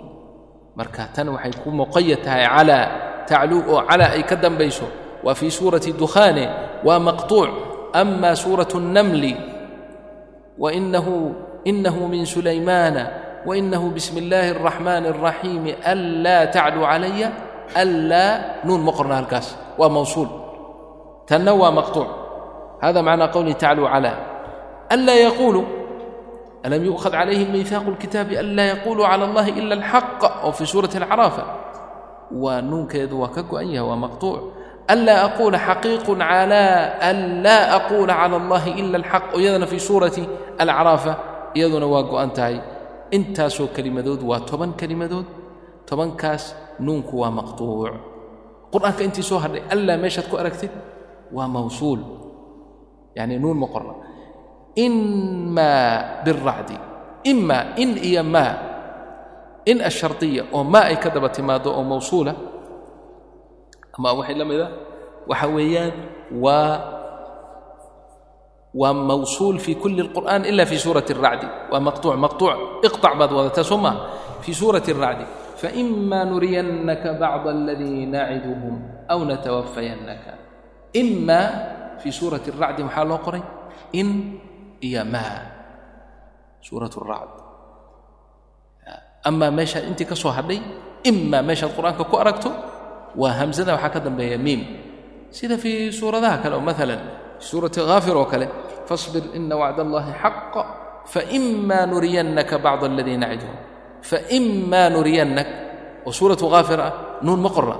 Marka 0.79 1.03
tan 1.15 1.29
waxay 1.35 1.55
ku 1.63 1.69
muqaya 1.71 2.17
tahay 2.25 2.47
calaa 2.55 2.85
tacluu 3.29 3.61
oo 3.73 3.81
calaa 3.89 4.11
ay 4.17 4.23
ka 4.31 4.37
dambayso 4.37 4.87
waa 5.25 5.35
fii 5.39 5.51
suurati 5.51 5.91
dukhaane 6.03 6.45
waa 6.87 6.99
maqtuuc. 7.09 7.51
Ama 7.95 8.35
suuratu 8.35 8.83
الnamli 8.83 9.35
wainahu 10.59 12.03
min 12.11 12.27
sulaymaana 12.27 13.03
وإنه 13.47 13.91
بسم 13.91 14.19
الله 14.19 14.51
الرحمن 14.51 15.07
الرحيم 15.07 15.75
ألا 15.87 16.45
تعلو 16.45 16.85
علي 16.85 17.31
ألا 17.77 18.41
نون 18.65 18.81
مقرنة 18.81 19.19
هالكاس 19.19 19.57
وموصول 19.79 20.29
تنوى 21.27 21.71
مقطوع 21.71 22.07
هذا 22.83 23.01
معنى 23.01 23.25
قوله 23.25 23.53
تعلو 23.53 23.87
على 23.87 24.19
ألا 24.93 25.15
يقول 25.15 25.65
ألم 26.67 26.85
يؤخذ 26.85 27.15
عليهم 27.15 27.53
ميثاق 27.53 27.83
الكتاب 27.89 28.33
ألا 28.33 28.69
يقولوا 28.69 29.07
على 29.07 29.25
الله 29.25 29.49
إلا 29.49 29.75
الحق 29.75 30.25
أو 30.45 30.53
في 30.53 30.67
سورة 30.67 30.91
العرافة 30.95 31.45
ونون 32.33 32.87
كيدوا 32.87 33.27
ككو 33.27 33.57
أنيها 33.57 33.83
ومقطوع 33.83 34.43
ألا 34.91 35.25
أقول 35.25 35.57
حقيق 35.57 36.23
على 36.23 36.95
ألا 37.03 37.77
أقول 37.77 38.11
على 38.11 38.37
الله 38.37 38.69
إلا 38.69 38.97
الحق 38.97 39.37
ويذن 39.37 39.65
في 39.65 39.79
سورة 39.79 40.13
العرافة 40.61 41.17
يذن 41.57 41.83
واقو 41.83 42.19
أنتهي 42.19 42.74
intaasoo 43.17 43.69
kelimadood 43.77 44.21
waa 44.31 44.41
toban 44.51 44.73
kelimadood 44.81 45.27
tobankaas 45.89 46.45
nuunku 46.85 47.15
waa 47.23 47.31
maqtuuc. 47.39 47.95
Qur'aanka 48.73 49.03
intii 49.07 49.23
soo 49.31 49.39
hadhay 49.45 49.63
allaa 49.75 49.97
meeshaad 50.03 50.27
ku 50.31 50.37
aragtid 50.41 50.73
waa 51.37 51.49
mawsuul. 51.57 52.01
Yacni 53.17 53.37
nuun 53.43 53.59
ma 53.63 53.67
qorna. 53.75 53.95
Imaa 54.87 56.25
biracdi 56.25 56.77
imaa 57.33 57.63
in 57.83 57.91
iyo 58.09 58.23
maa. 58.35 58.55
In 59.71 59.79
ashardiya 59.89 60.43
oo 60.57 60.65
maa 60.73 60.87
ay 60.91 60.97
ka 61.03 61.09
daba 61.15 61.29
timaaddo 61.37 61.71
oo 61.79 61.85
mawsuula. 61.93 62.33
Ama 63.97 64.09
waxay 64.19 64.35
la 64.41 64.45
mida 64.45 64.67
waxa 65.31 65.47
weeyaan 65.57 65.93
waa 66.45 66.69
waa 68.75 68.93
mawsuul 69.11 69.59
fii 69.65 69.77
kuli 69.83 70.03
اlqur'an 70.07 70.43
ila 70.51 70.63
fii 70.67 70.81
suurati 70.85 71.13
الracdi 71.17 71.47
waa 71.73 71.81
maqtuuc 71.89 72.15
maqtuuc 72.25 72.83
iqطac 72.87 73.15
baad 73.21 73.31
wadataa 73.39 73.65
soo 73.71 73.79
maaha 73.79 74.01
fii 74.45 74.55
suurati 74.61 74.91
الracdi 74.95 75.25
faima 75.61 76.21
nuriyannaka 76.31 77.11
bacd 77.23 77.45
اladii 77.55 78.07
naciduhum 78.15 78.75
aw 79.13 79.19
natawafayannaka 79.31 80.33
ima 81.03 81.41
fii 82.03 82.13
suurati 82.19 82.49
الracdi 82.55 82.81
maxaa 82.87 83.05
loo 83.11 83.19
qoray? 83.27 83.43
In 84.01 84.09
iyo 84.83 85.03
maa 85.15 85.39
suurat 86.67 86.91
الracd 87.01 87.33
amaa 89.29 89.51
meeshaad 89.59 89.85
intii 89.91 90.07
ka 90.11 90.17
soo 90.23 90.33
hadhay 90.39 90.59
ima 91.11 91.39
meeshaad 91.49 91.73
qur'aanka 91.77 92.05
ku 92.11 92.17
aragto 92.23 92.51
waa 93.21 93.33
hamzada 93.41 93.73
waxaa 93.79 93.93
ka 93.95 94.01
dambeeya 94.07 94.39
miim. 94.47 94.63
Sida 95.31 95.57
fii 95.63 95.93
suuradaha 95.99 96.37
kale 96.43 96.55
oo 96.59 96.65
maalan 96.69 97.01
fii 97.39 97.47
suurati 97.51 97.81
haafir 97.81 98.17
oo 98.17 98.27
kale 98.33 98.47
فاصبر 98.88 99.22
إن 99.36 99.54
وعد 99.54 99.80
الله 99.80 100.12
حق 100.12 100.56
فإما 101.06 101.86
نرينك 101.86 102.54
بعض 102.54 102.84
الذي 102.84 103.18
نعدهم 103.18 103.56
فإما 104.02 104.90
نرينك 104.90 105.48
وسورة 106.06 106.38
غافرة 106.44 106.94
نون 107.24 107.40
مقرة 107.42 107.78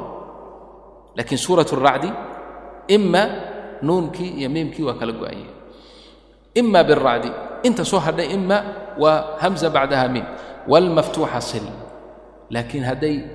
لكن 1.16 1.36
سورة 1.38 1.66
الرعد 1.74 2.14
إما 2.92 3.50
نونك 3.84 4.20
يميمك 4.20 4.80
وكلا 4.80 5.30
أي 5.30 5.46
إما 6.60 6.82
بالرعد 6.82 7.32
أنت 7.66 7.82
صهر 7.82 8.14
إما 8.34 8.74
وهمزة 9.00 9.70
بعدها 9.70 10.08
ميم 10.08 10.26
والمفتوحة 10.68 11.40
صل 11.40 11.66
لكن 12.52 12.84
هدي 12.84 13.26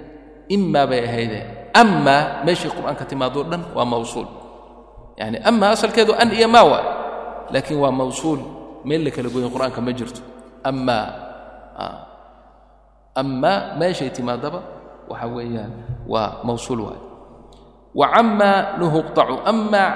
إما 0.52 0.84
بهذا 0.84 1.42
أما 1.76 2.44
ماشي 2.44 2.68
القرآن 2.68 2.94
كتما 2.94 3.28
دورنا 3.28 3.60
وموصول 3.76 4.26
يعني 5.18 5.48
أما 5.48 5.72
أصل 5.72 5.92
كذا 5.92 6.22
أن 6.22 6.28
إيا 6.28 6.46
ما 6.46 6.62
waa 6.62 6.97
laakiin 7.53 7.79
waa 7.83 7.91
mawsuul. 7.91 8.39
Meel 8.87 9.01
la 9.05 9.11
kala 9.15 9.29
goyin 9.33 9.49
qur'aanka 9.53 9.79
ma 9.85 9.91
jirto. 9.99 10.21
Amaa 13.19 13.75
meeshay 13.79 14.09
timaadaba 14.15 14.59
waxa 15.09 15.27
weeyaan 15.35 15.71
waa 16.07 16.39
mawsuul 16.47 16.79
waaye 16.87 17.01
wa 17.99 18.05
camaa 18.13 18.77
nuhu 18.79 18.97
iqطacu 19.03 19.35
amaa 19.51 19.89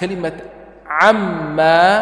kalimat 0.00 0.36
camaa 0.88 1.94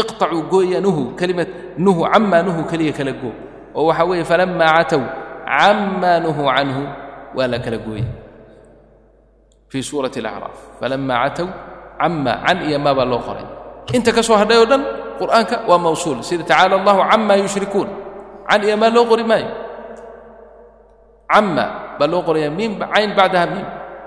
iqطacuu 0.00 0.42
gooya 0.52 0.78
nuhu. 0.84 1.02
Kalimat 1.20 1.48
nuhu 1.78 2.02
camaa 2.12 2.42
nuhu 2.46 2.60
keliya 2.70 2.92
kala 2.98 3.12
goo 3.20 3.32
oo 3.74 3.86
waxa 3.88 4.04
weeye 4.08 4.24
falamaa 4.30 4.70
catow 4.82 5.02
camaa 5.48 6.16
nuhu 6.24 6.42
canhu 6.56 6.82
waa 7.36 7.48
la 7.52 7.58
kala 7.64 7.78
gooya 7.86 8.04
cama 12.00 12.32
can 12.46 12.58
iyo 12.68 12.78
maa 12.78 13.04
loo 13.04 13.20
qoray. 13.26 13.46
Inta 13.96 14.10
ka 14.12 14.22
soo 14.22 14.36
hadhay 14.40 14.58
oo 14.62 14.66
dhan 14.70 14.82
qur'aanka 15.18 15.56
waa 15.68 15.78
mawsuul. 15.78 16.22
Sida 16.22 16.44
tacaala 16.44 16.74
allahu 16.80 17.00
cama 17.10 17.34
yushrikuun. 17.42 17.88
Can 18.48 18.60
iyo 18.66 18.76
maa 18.80 18.90
loo 18.94 19.04
qori 19.10 19.24
maayo. 19.24 19.48
Cama 21.32 21.96
baa 21.98 22.08
loo 22.12 22.22
qoraya 22.26 22.50
miim 22.52 22.76
cayn 22.78 23.10
bacdaha 23.16 23.46
miim. 23.52 23.66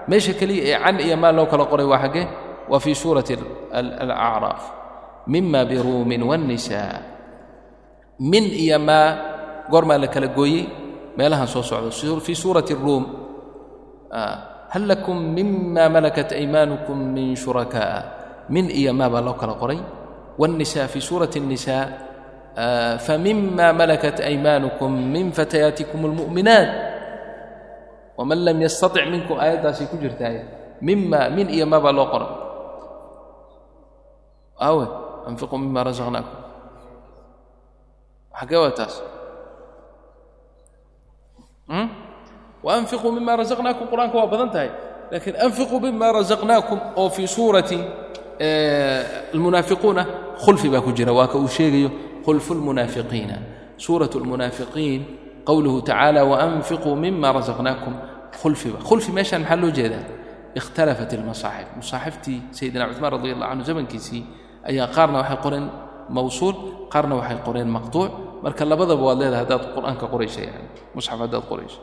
Meesha 0.10 0.34
keliya 0.40 0.62
ee 0.70 0.78
can 0.84 0.98
iyo 1.02 1.16
maa 1.18 1.34
loo 1.38 1.46
kala 1.52 1.66
qoray 1.72 1.86
waa 1.92 2.02
xaggee 2.04 2.26
waa 2.70 2.80
fii 2.80 2.96
suurati 2.96 3.34
alacraaf 3.74 4.64
mima 5.28 5.66
biruumin 5.66 6.22
waannisaa 6.30 7.02
min 8.32 8.46
iyo 8.64 8.78
maa 8.80 9.08
goormaa 9.72 9.98
la 9.98 10.08
kala 10.08 10.28
gooyey 10.38 10.64
meelahan 11.18 11.48
soo 11.50 11.64
socdo. 11.64 11.90
Fii 12.26 12.36
suurati 12.38 12.74
ruum. 12.74 13.04
Ah 14.14 14.55
hal 14.76 14.84
lakum 14.92 15.16
mima 15.16 15.88
malakat 15.88 16.36
aymaanukum 16.36 17.00
min 17.16 17.32
shuraka'a? 17.32 18.00
Min 18.52 18.68
iyo 18.68 18.92
maa 18.92 19.08
baa 19.08 19.24
loo 19.24 19.40
kala 19.40 19.56
qoray. 19.56 19.80
Wاnisa 20.36 20.92
fii 20.92 21.00
suurati 21.00 21.40
الnisa 21.40 21.78
famima 23.00 23.72
malakat 23.72 24.20
aymaanukum 24.20 24.92
min 24.92 25.32
fatayaatikum 25.32 25.96
اlmu'minaat 26.12 26.70
waman 28.20 28.40
lam 28.44 28.58
yastatic 28.60 29.08
minkum 29.08 29.40
aayaddaasay 29.40 29.88
ku 29.92 29.96
jirtaay 29.96 30.44
mima 30.84 31.32
min 31.32 31.48
iyo 31.56 31.64
maa 31.64 31.92
loo 31.96 32.08
qoray. 32.12 32.32
Awe 34.60 34.86
anfiquu 35.32 35.56
mima 35.56 35.88
rasaqnaakum 35.88 36.40
xagee 38.36 38.60
waa 38.60 38.76
taas. 38.76 39.00
Hmm? 41.72 42.05
Waanfiquu 42.66 43.08
mima 43.18 43.34
rasaqnaakum 43.42 43.86
qur'aanka 43.92 44.16
waa 44.22 44.28
badan 44.34 44.50
tahay 44.56 44.70
lakiin 45.12 45.36
anfiquu 45.46 45.76
mima 45.86 46.08
rasaqnaakum 46.20 46.80
oo 47.02 47.10
fii 47.16 47.28
suurati 47.36 47.78
almunaafiquuna 49.34 50.04
khulfi 50.44 50.68
baa 50.74 50.82
ku 50.86 50.92
jira 50.98 51.12
waa 51.14 51.28
ka 51.32 51.38
uu 51.38 51.48
sheegayo 51.58 51.90
khulfu 52.26 52.52
lmunaafiqiina 52.58 53.38
suurat 53.86 54.14
lmunaafiqiin 54.24 55.02
qowluhu 55.48 55.78
tacaala 55.88 56.22
waanfiquu 56.32 56.90
mima 57.04 57.30
rasaqnaakum 57.38 57.94
khulfiba 58.42 58.78
khulfi 58.88 59.10
meeshaan 59.18 59.42
maxaa 59.44 59.62
loo 59.62 59.72
jeedaa 59.78 60.04
ikhtalafat 60.60 61.12
ilmasaaxif 61.18 61.68
masaaxiftii 61.80 62.40
sayidina 62.58 62.84
cuثmaan 62.90 63.12
radi 63.16 63.30
allah 63.36 63.48
canhu 63.52 63.64
zamankiisii 63.70 64.22
ayaa 64.70 64.88
qaarna 64.96 65.18
waxay 65.22 65.38
qoreen 65.46 65.66
mawsuul 66.18 66.56
qaarna 66.94 67.14
waxay 67.20 67.38
qoreen 67.48 67.70
maqtuuc 67.78 68.12
marka 68.44 68.64
labadaba 68.72 69.04
waad 69.08 69.18
leedahay 69.22 69.42
haddaad 69.46 69.64
qur'aanka 69.76 70.06
qoraysa 70.14 70.40
yani 70.50 70.66
musxaf 70.96 71.18
haddaad 71.24 71.44
qorayso 71.52 71.80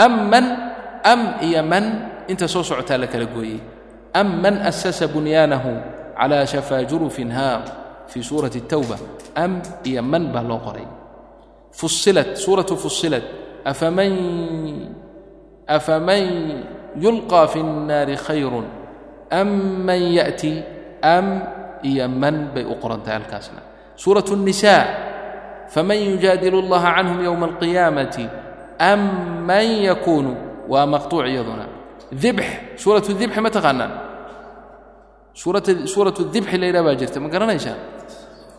am 0.00 0.14
man 0.30 0.46
am 1.04 1.20
iyo 1.42 1.62
man 1.62 1.84
inta 2.28 2.48
soo 2.48 2.62
socotaa 2.62 2.98
la 2.98 3.06
kala 3.06 3.26
gooyey 3.26 3.60
am 4.14 4.28
man 4.42 4.56
asasa 4.70 5.06
bunyaanahu 5.08 5.70
calaa 6.18 6.46
shafaa 6.46 6.82
jurufin 6.90 7.30
haar 7.30 7.62
fii 8.10 8.22
suurati 8.22 8.58
الtawba 8.64 8.96
am 9.34 9.62
iyo 9.84 10.02
man 10.02 10.32
baa 10.34 10.42
loo 10.42 10.60
qoray 10.66 10.86
fusilat 11.72 12.36
suuratu 12.36 12.76
fusilat 12.76 13.24
afaman 13.64 14.12
afaman 15.66 16.24
yulqى 17.04 17.40
fi 17.52 17.58
الnaari 17.60 18.16
khayru 18.16 18.62
am 19.30 19.48
man 19.86 20.00
yaأti 20.18 20.52
am 21.02 21.26
iyo 21.82 22.08
man 22.08 22.50
bay 22.54 22.64
u 22.64 22.74
qoran 22.82 23.00
tahay 23.04 23.18
halkaasna 23.20 23.60
suuraة 23.96 24.28
الnisaa 24.32 24.84
faman 25.68 25.98
yujaadilu 25.98 26.62
اllaha 26.62 26.88
canhum 26.96 27.18
yowma 27.24 27.46
اlqiyaamati 27.50 28.24
am 28.24 28.30
man 29.49 29.65
yakuunu 29.89 30.31
waa 30.73 30.85
maqtuuc 30.93 31.25
iyaduna 31.31 31.65
dibx 32.23 32.45
suuratu 32.81 33.09
dibxi 33.21 33.39
ma 33.45 33.49
taqaanaan 33.55 33.91
suuratu 35.33 36.21
dibxi 36.33 36.57
la 36.61 36.65
yidhah 36.69 36.83
baa 36.87 36.95
jirta 37.01 37.17
ma 37.23 37.29
garanaysaa 37.33 37.77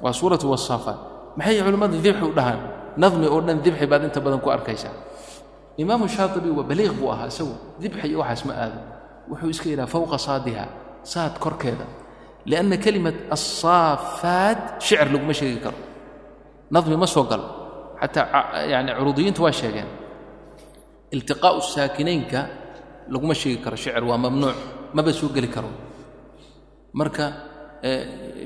waa 0.04 0.12
suuratu 0.20 0.46
wasaafaat 0.52 0.98
maxay 1.38 1.60
culimmadu 1.66 1.96
dibxi 2.04 2.24
u 2.24 2.32
dhahaan 2.38 2.60
nadmi 3.02 3.26
oo 3.34 3.40
dhan 3.46 3.58
dibxi 3.64 3.86
baad 3.90 4.02
inta 4.08 4.20
badan 4.24 4.40
ku 4.44 4.48
arkaysaa 4.56 4.94
imaamu 5.82 6.04
shaatibi 6.08 6.50
waa 6.58 6.64
baliiq 6.70 6.92
buu 6.98 7.10
ahaa 7.14 7.28
isagu 7.32 7.54
dibxi 7.82 8.06
iyo 8.10 8.18
waxaas 8.22 8.42
ma 8.48 8.52
aado 8.62 8.78
wuxuu 9.30 9.50
iska 9.54 9.66
yidhaha 9.72 9.88
fowqa 9.94 10.16
saadiha 10.26 10.64
saad 11.12 11.34
korkeeda 11.44 11.86
lianna 12.50 12.76
kelimat 12.84 13.16
assaafaat 13.36 14.60
shicir 14.84 15.08
laguma 15.14 15.34
sheegi 15.38 15.58
karo 15.64 15.78
nadmi 16.74 16.96
ma 17.02 17.06
soo 17.14 17.24
galo 17.30 17.46
xataa 18.00 18.66
yani 18.72 18.90
curuudiyiintu 18.98 19.40
waa 19.46 19.52
sheegeen 19.60 19.88
iltiqaa'u 21.12 21.60
saakinaynka 21.60 22.46
laguma 23.08 23.34
sheegi 23.34 23.62
karo 23.62 23.76
shicir 23.76 24.04
waa 24.04 24.18
mamnuuc 24.18 24.56
maba 24.94 25.12
soo 25.12 25.28
geli 25.28 25.48
karo. 25.48 25.68
Marka 26.92 27.32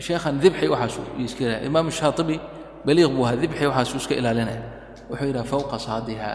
sheekhan 0.00 0.40
dibxi 0.40 0.68
waxaasuu 0.68 1.04
iska 1.24 1.44
ilaha 1.44 1.64
imaamu 1.66 1.90
shaatibi 1.90 2.40
baliiq 2.86 3.10
buu 3.10 3.24
ahaa 3.24 3.36
dibxi 3.36 3.66
waxaasuu 3.66 3.98
iska 4.02 4.14
ilaalinaya. 4.14 4.62
Wuxuu 5.10 5.26
yidhaha 5.26 5.44
fowqa 5.44 5.78
saadiha 5.78 6.30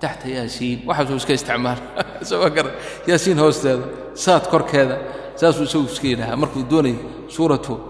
taxta 0.00 0.28
yaasiin. 0.28 0.78
Waxaasuu 0.88 1.16
iska 1.16 1.32
isticmaala. 1.32 1.82
Isagoo 2.22 2.50
gara. 2.50 2.70
Yaasiin 3.06 3.38
hoosteeda 3.38 3.84
saad 4.14 4.48
korkeeda 4.48 4.96
saasuu 5.36 5.64
isagu 5.68 5.84
iska 5.84 6.06
yidhahaa 6.06 6.36
markuu 6.36 6.64
doonayo 6.70 7.28
suuratu 7.28 7.80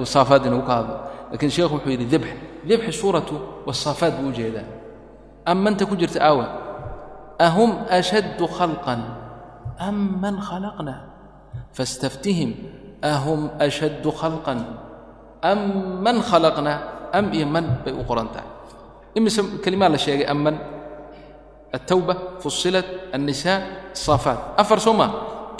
wasaafaat 0.00 0.46
inuu 0.46 0.62
ka 0.62 0.74
hadlo. 0.78 0.96
Lakiin 1.32 1.50
sheekhu 1.50 1.74
wuxuu 1.74 1.90
yidhi 1.90 2.06
dibx 2.06 2.30
dibxi 2.68 2.92
suuratu 2.92 3.34
wasaafaat 3.66 4.14
buu 4.20 4.28
u 4.28 4.32
jeedaa. 4.32 4.66
Am 5.44 5.66
ku 5.90 5.96
jirta 5.96 6.20
aawa 6.22 6.71
ahum 7.41 7.85
ashaddu 7.89 8.45
khalqan 8.47 9.01
am 9.79 9.97
man 10.21 10.41
khalaqna 10.41 10.95
faاstaftihim 11.73 12.51
ahum 13.03 13.49
ashaddu 13.61 14.09
khalqan 14.11 14.59
am 15.41 15.59
man 16.01 16.17
khalaqna 16.21 16.73
am 17.13 17.25
iyo 17.33 17.45
man 17.45 17.81
bay 17.85 17.93
u 17.93 18.01
qoran 18.09 18.27
tahay 18.33 18.49
imise 19.17 19.41
kelimaa 19.63 19.89
la 19.89 19.97
sheegay 19.97 20.25
am 20.25 20.41
man 20.43 20.57
التوبة 21.67 22.39
فصلت 22.39 23.11
النساء 23.15 23.91
الصافات 23.91 24.39
أفر 24.57 24.77
سوما 24.77 25.07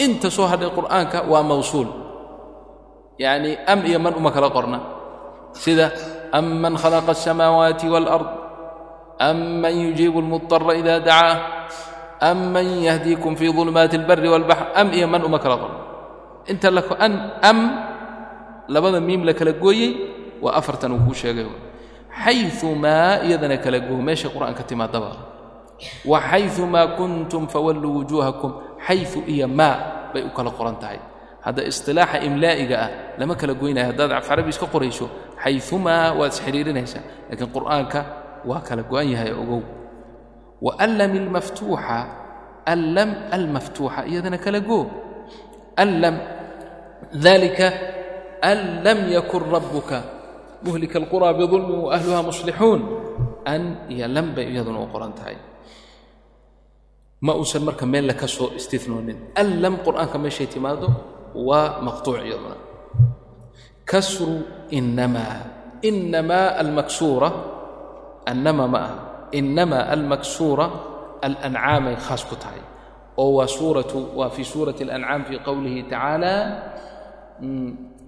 انت 0.02 0.28
سو 0.28 0.48
هذا 0.48 0.66
القرآن 0.66 1.28
وموصول 1.30 1.88
يعني 3.20 3.60
أم 3.60 3.80
إيا 3.80 3.98
من 3.98 4.14
أمك 4.14 4.38
لقرنا 4.38 4.80
سيدا 5.54 5.92
أم 6.36 6.62
من 6.62 6.78
خلق 6.78 7.10
السماوات 7.10 7.86
والأرض 7.86 8.28
أم 8.28 8.41
من 9.62 9.70
يجيب 9.70 10.20
المضطر 10.20 10.72
إذا 10.72 10.98
دعاه 10.98 11.38
أم 12.24 12.54
من 12.54 12.66
يهديكم 12.66 13.36
في 13.36 13.50
ظلمات 13.50 13.96
البر 13.96 14.28
والبحر 14.30 14.66
أم 14.82 14.88
إيا 14.90 15.06
من 15.06 15.22
أمك 15.22 15.46
لقرنا 15.46 15.80
انت 16.50 16.66
لك 16.66 17.02
أن 17.02 17.14
أم 17.50 17.60
لبدا 18.70 19.00
ميم 19.00 19.26
لك 19.26 19.42
لقوي 19.42 19.96
وأفرتن 20.42 20.92
وكوشا 20.92 21.46
حيث 22.12 22.66
ما 22.66 23.22
يدنك 23.24 23.68
لقوه 23.68 24.02
ماشي 24.02 24.28
قرآن 24.28 24.54
كتما 24.54 24.86
دبر 24.86 25.38
waxayumaa 26.06 26.98
kuntum 26.98 27.46
fawalluu 27.48 28.02
wujuuhakum 28.02 28.82
xayu 28.82 29.22
iyo 29.30 29.48
maa 29.48 30.10
bay 30.14 30.24
u 30.26 30.34
kala 30.34 30.50
qoran 30.50 30.76
tahay 30.82 31.00
hadda 31.46 31.62
istilaaxa 31.70 32.18
imlaa'iga 32.26 32.76
ah 32.82 32.90
lama 33.20 33.36
kala 33.38 33.54
goynaya 33.54 33.94
haddaad 33.94 34.12
af 34.12 34.26
carabi 34.26 34.50
iska 34.50 34.66
qorayso 34.66 35.06
xayumaa 35.44 36.18
waad 36.18 36.34
isxidhiirinaysaa 36.34 37.30
laakiin 37.30 37.52
qur'aanka 37.54 38.00
waa 38.49 38.61
kala 38.67 38.83
go'an 38.83 39.09
yahay 39.15 39.33
ogow. 39.33 39.63
Waallam 40.63 41.11
ilmaftuuxa 41.21 41.99
allam 42.67 43.11
almaftuuxa 43.37 44.07
iyadana 44.11 44.39
kala 44.39 44.61
goo. 44.61 44.87
Allam 45.77 46.17
dalika 47.25 47.67
an 48.43 48.59
lam 48.85 48.99
yakun 49.11 49.43
rabbuka. 49.51 49.99
Muhlika 50.63 50.97
alquraa 51.03 51.35
bidulmin 51.35 51.91
waahluha 51.91 52.21
muslixuun. 52.23 52.81
An 53.45 53.91
iyo 53.91 54.07
lam 54.07 54.35
bay 54.35 54.47
iyaduna 54.55 54.79
u 54.79 54.87
qoran 54.87 55.11
tahay. 55.19 55.35
Ma 57.23 57.35
uusan 57.35 57.63
marka 57.67 57.87
meella 57.87 58.15
ka 58.15 58.27
soo 58.27 58.55
istinoonin 58.59 59.35
allam 59.35 59.83
qur'aanka 59.87 60.19
meeshay 60.19 60.47
timaado 60.47 60.87
waa 61.35 61.83
maqtuuc 61.83 62.23
iyaduna. 62.23 62.57
Kasru 63.83 64.47
inamaa 64.71 65.83
inamaa 65.83 66.55
almaksuura 66.63 67.29
annama 68.31 68.65
ma 68.73 68.79
aha. 68.87 68.97
Inamaa 69.39 69.85
almaksuura 69.95 70.67
alancaamay 71.27 71.97
khaas 72.07 72.23
ku 72.29 72.37
tahay. 72.43 72.61
Oo 73.21 73.31
waa 73.41 73.49
suuratu 73.57 73.99
waa 74.19 74.31
fii 74.35 74.45
suurati 74.53 74.83
alancaam 74.85 75.23
fii 75.29 75.39
qowlihi 75.47 75.83
tacaala 75.91 76.35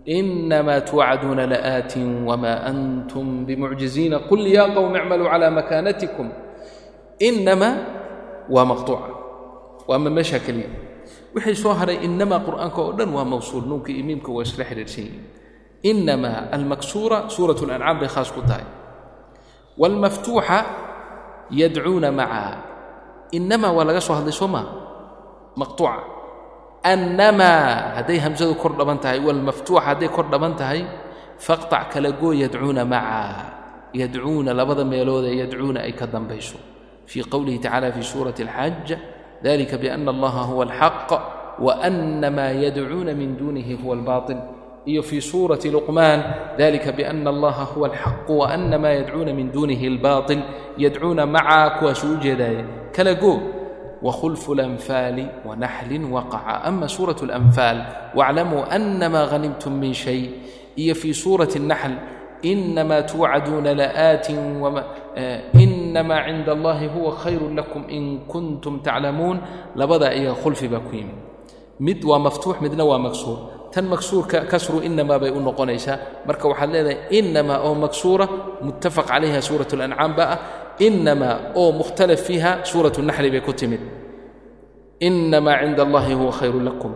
inamaa 0.04 0.80
tuwacduuna 0.88 1.46
la'aatin 1.52 2.24
wma 2.28 2.52
antum 2.70 3.46
bimucjiziina 3.46 4.18
qul 4.28 4.42
ya 4.56 4.64
qowm 4.74 4.92
icmaluu 4.96 5.28
cala 5.32 5.48
makaanatikum 5.58 6.28
inama 7.28 7.68
waa 8.54 8.64
maqtuuca 8.70 9.08
waa 9.88 9.98
ma 10.04 10.10
meeshaa 10.16 10.38
keliya 10.46 10.68
wixii 11.34 11.56
soo 11.62 11.72
haray 11.80 11.98
inamaa 12.08 12.40
qur'aanka 12.46 12.78
oo 12.84 12.92
dhan 12.98 13.08
waa 13.16 13.24
mawsuul. 13.32 13.64
Nuunka 13.68 13.90
iyo 13.92 14.04
miimka 14.08 14.30
waa 14.36 14.44
isla 14.46 14.64
xidhiirsan 14.70 15.04
yihiin. 15.08 15.24
Inamaa 15.90 16.38
almaksuura 16.56 17.18
suurat 17.34 17.58
اlancaam 17.64 17.96
bay 18.00 18.08
khaas 18.14 18.30
ku 18.36 18.40
tahay 18.48 18.64
wاlmaftuuxa 19.81 20.59
yadcuuna 21.59 22.09
macaha 22.11 22.53
inamaa 23.37 23.71
waa 23.77 23.85
laga 23.87 24.01
soo 24.01 24.15
hadlay 24.17 24.33
soo 24.41 24.47
maa 24.55 24.67
maqtuuca 25.59 26.01
annamaa 26.83 27.95
hadday 27.99 28.19
hamsadu 28.25 28.55
kor 28.61 28.73
dhaban 28.79 28.99
tahay 29.03 29.19
wاlmaftuuxa 29.27 29.81
hadday 29.87 30.09
kor 30.15 30.25
dhaban 30.31 30.53
tahay 30.55 30.81
faqطac 31.45 31.85
kala 31.93 32.11
goo 32.21 32.31
yadcuuna 32.43 32.83
macaha 32.85 33.45
yadcuuna 34.01 34.51
labada 34.59 34.83
meeloodee 34.91 35.35
yadcuuna 35.41 35.79
ay 35.87 35.93
ka 35.93 36.07
dambayso 36.07 36.57
في 37.09 37.21
قوله 37.25 37.57
تعالى 37.57 37.91
في 37.97 38.01
سورة 38.05 38.37
الحج 38.39 38.87
ذلك 39.43 39.71
بأن 39.81 40.05
الله 40.09 40.29
هو 40.29 40.59
الحق 40.63 41.09
وأن 41.59 42.21
ما 42.37 42.51
يدعون 42.53 43.09
من 43.17 43.29
دونه 43.37 43.65
هو 43.85 43.93
الباطل 43.97 44.37
iyo 44.86 45.02
fii 45.02 45.20
suurati 45.20 45.70
luqmaan 45.70 46.24
dalika 46.58 46.92
biana 46.92 47.30
allaha 47.30 47.64
huwa 47.64 47.88
alxaqu 47.88 48.38
wa 48.38 48.50
ana 48.52 48.78
maa 48.78 48.88
yadcuuna 49.00 49.32
min 49.32 49.52
duunihi 49.52 49.86
albaatil 49.86 50.42
yadcuuna 50.78 51.26
macaa 51.26 51.70
kuwaasuu 51.70 52.14
u 52.14 52.16
jeedaaya 52.16 52.64
kala 52.92 53.14
goog 53.14 53.64
wkhulf 54.04 54.48
اlanfaali 54.48 55.26
wanaxlin 55.48 56.04
waqaca. 56.12 56.68
Ama 56.68 56.88
suuraة 56.88 57.16
اlanfaal 57.24 57.78
wاclamuu 58.14 58.68
anama 58.68 59.24
hanimtum 59.32 59.72
min 59.80 59.94
shay. 59.94 60.28
Iyo 60.76 60.94
fii 60.94 61.14
suurati 61.14 61.58
الnaxl 61.58 61.94
inamaa 62.42 63.02
tuucaduuna 63.02 63.74
laaatin 63.74 64.60
eh, 65.16 65.40
inamaa 65.56 66.24
cinda 66.28 66.52
allahi 66.52 66.86
huwa 66.86 67.16
khayru 67.16 67.48
lakum 67.54 67.88
in 67.88 68.20
kuntum 68.28 68.80
taclamuun 68.84 69.40
labadaa 69.76 70.12
iyaga 70.12 70.36
khulfi 70.42 70.68
baa 70.68 70.84
ku 70.84 70.92
yimid 70.96 71.23
إيا 71.73 71.87
خلف 71.89 71.99
باكويم 71.99 71.99
مد 71.99 72.05
ومفتوح 72.05 72.61
مدنا 72.61 72.83
ومكسور 72.83 73.49
تن 73.71 73.85
مكسور 73.85 74.25
كسر 74.25 74.85
إنما 74.85 75.17
بي 75.17 75.29
نقونيسا 75.29 75.99
مركا 76.25 76.53
waxaad 76.53 76.69
leedahay 76.69 77.13
إنما 77.13 77.55
أو 77.55 77.73
مكسورة 77.73 78.29
متفق 78.61 79.11
عليها 79.11 79.39
سورة 79.39 79.67
الأنعام 79.73 80.15
بقى 80.15 80.39
إنما 80.81 81.53
أو 81.55 81.71
مختلف 81.71 82.21
فيها 82.23 82.63
سورة 82.63 82.93
النحل 82.99 83.29
بكتمد 83.39 83.79
إنما 85.03 85.53
عند 85.53 85.79
الله 85.79 86.13
هو 86.13 86.31
خير 86.31 86.59
لكم 86.59 86.93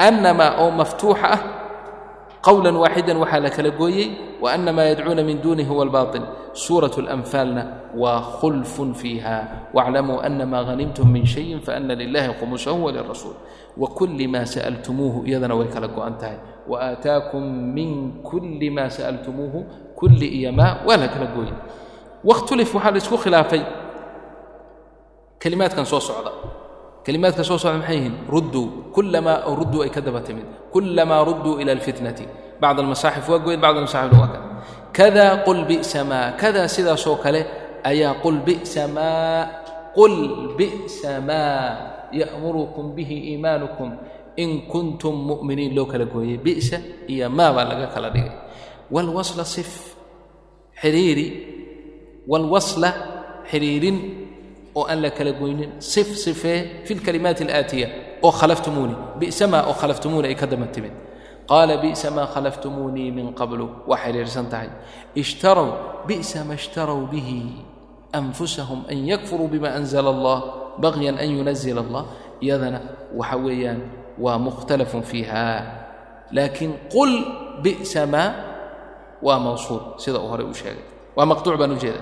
أنما 0.00 0.44
أو 0.44 0.70
مفتوحة 0.70 1.38
قولا 2.42 2.78
واحدا 2.78 3.18
وحال 3.18 3.48
كالقوي 3.48 4.10
وأن 4.40 4.70
ما 4.70 4.90
يدعون 4.90 5.24
من 5.26 5.40
دونه 5.40 5.64
هو 5.68 5.82
الباطل 5.82 6.22
سورة 6.54 6.92
الأنفال 6.98 7.74
وخلف 7.96 8.80
فيها 8.80 9.62
واعلموا 9.74 10.26
أن 10.26 10.42
ما 10.42 10.60
غنمتم 10.60 11.08
wakuli 13.77 14.27
maa 14.27 14.45
sa'altumuuhu 14.45 15.25
iyadana 15.29 15.55
way 15.59 15.67
kala 15.67 15.87
go'an 15.87 16.17
tahay. 16.21 16.37
Wa 16.67 16.77
aataakum 16.89 17.43
min 17.77 18.21
kulli 18.23 18.69
maa 18.69 18.89
sa'altumuuhu 18.89 19.59
kulli 19.95 20.27
iyo 20.41 20.51
maa 20.51 20.83
waa 20.87 20.97
la 20.97 21.07
kala 21.07 21.27
gooye 21.35 21.53
wakhtilif 22.23 22.69
waxaa 22.75 22.91
la 22.91 22.97
isku 22.97 23.17
khilaafay. 23.17 23.61
Kelimaadkan 25.39 25.85
soo 25.85 26.01
socda. 26.01 26.31
Kelimaadka 27.05 27.43
soo 27.45 27.57
socda 27.61 27.77
maxay 27.77 27.97
yihiin? 27.97 28.15
Rudduu 28.27 28.65
kullamaa 28.95 29.45
rudduu 29.59 29.81
ay 29.85 29.89
ka 29.93 30.01
daba 30.01 30.21
timid. 30.21 30.45
Kullamaa 30.73 31.23
rudduu 31.23 31.61
ila 31.61 31.71
alfitnati. 31.71 32.25
Bacd 32.61 32.79
almasaaxif 32.81 33.29
waa 33.29 33.39
gooyen 33.39 33.61
bacd 33.61 33.77
almasaaxif 33.77 34.17
waa 34.19 34.27
kale 34.33 34.45
kada 34.97 35.45
qul 35.45 35.61
bi'sa 35.69 36.01
maa 36.03 36.33
kada 36.41 36.65
sidaasoo 36.67 37.21
kale 37.21 37.45
ayaa 37.85 38.17
qul 38.23 38.41
bi'sa 38.41 38.87
maa 38.89 39.45
qul 39.97 40.15
bi'sa 40.59 41.11
maa 41.29 41.65
ya'murukum 42.19 42.85
bihi 42.97 43.17
iimaanukum 43.33 43.89
in 44.43 44.51
kuntum 44.71 45.15
mu'miniin 45.29 45.71
loo 45.77 45.85
kala 45.91 46.05
gooyey 46.13 46.37
bi'sa 46.45 46.77
iyo 47.13 47.27
maa 47.37 47.51
baa 47.55 47.65
laga 47.71 47.87
kala 47.95 48.09
dhigay 48.15 48.31
walwasla 48.93 49.43
sif 49.55 49.71
xiriiri 50.81 51.27
walwasla 52.31 52.89
xiriirin 53.49 53.97
oo 54.77 54.83
aan 54.91 54.99
la 55.03 55.09
kala 55.17 55.31
goynin 55.41 55.71
sif 55.93 56.07
sifee 56.25 56.59
fi 56.85 56.91
lkalimaati 56.97 57.43
alaatiya 57.47 57.87
oo 58.25 58.31
khalaftumuuni 58.39 58.95
bi'sa 59.19 59.45
maa 59.53 59.63
oo 59.69 59.73
khalaftumuuni 59.81 60.27
ay 60.31 60.35
ka 60.41 60.45
daba 60.51 60.67
timid 60.75 60.93
qaala 61.49 61.73
bi'sa 61.83 62.07
maa 62.17 62.27
khalaftumuunii 62.33 63.09
min 63.17 63.27
qablu 63.39 63.65
waa 63.89 63.97
xiriirsan 64.03 64.45
tahay 64.51 64.69
ishtarow 65.21 65.69
bi'sa 66.07 66.39
ma 66.47 66.53
ishtarow 66.61 66.99
bihi 67.11 67.41
anfusahum 68.13 68.85
an 68.89 68.97
yakfuruu 69.07 69.47
bima 69.47 69.69
anzala 69.75 70.09
allah 70.09 70.37
bagyan 70.79 71.17
an 71.19 71.29
yunazila 71.37 71.81
allah 71.85 72.03
iyadana 72.41 72.79
waxa 73.15 73.37
weeyaan 73.37 73.79
waa 74.19 74.37
mukhtalafun 74.37 75.03
fiiha 75.03 75.45
laakiin 76.31 76.73
qul 76.93 77.11
bi'sa 77.63 78.05
maa 78.05 78.29
waa 79.21 79.39
mawsuul 79.39 79.97
sida 79.97 80.19
uu 80.19 80.29
horey 80.31 80.45
u 80.47 80.53
sheegay 80.53 80.83
waa 81.17 81.25
maqtuuc 81.25 81.57
baan 81.59 81.71
u 81.71 81.79
jeeda 81.83 82.01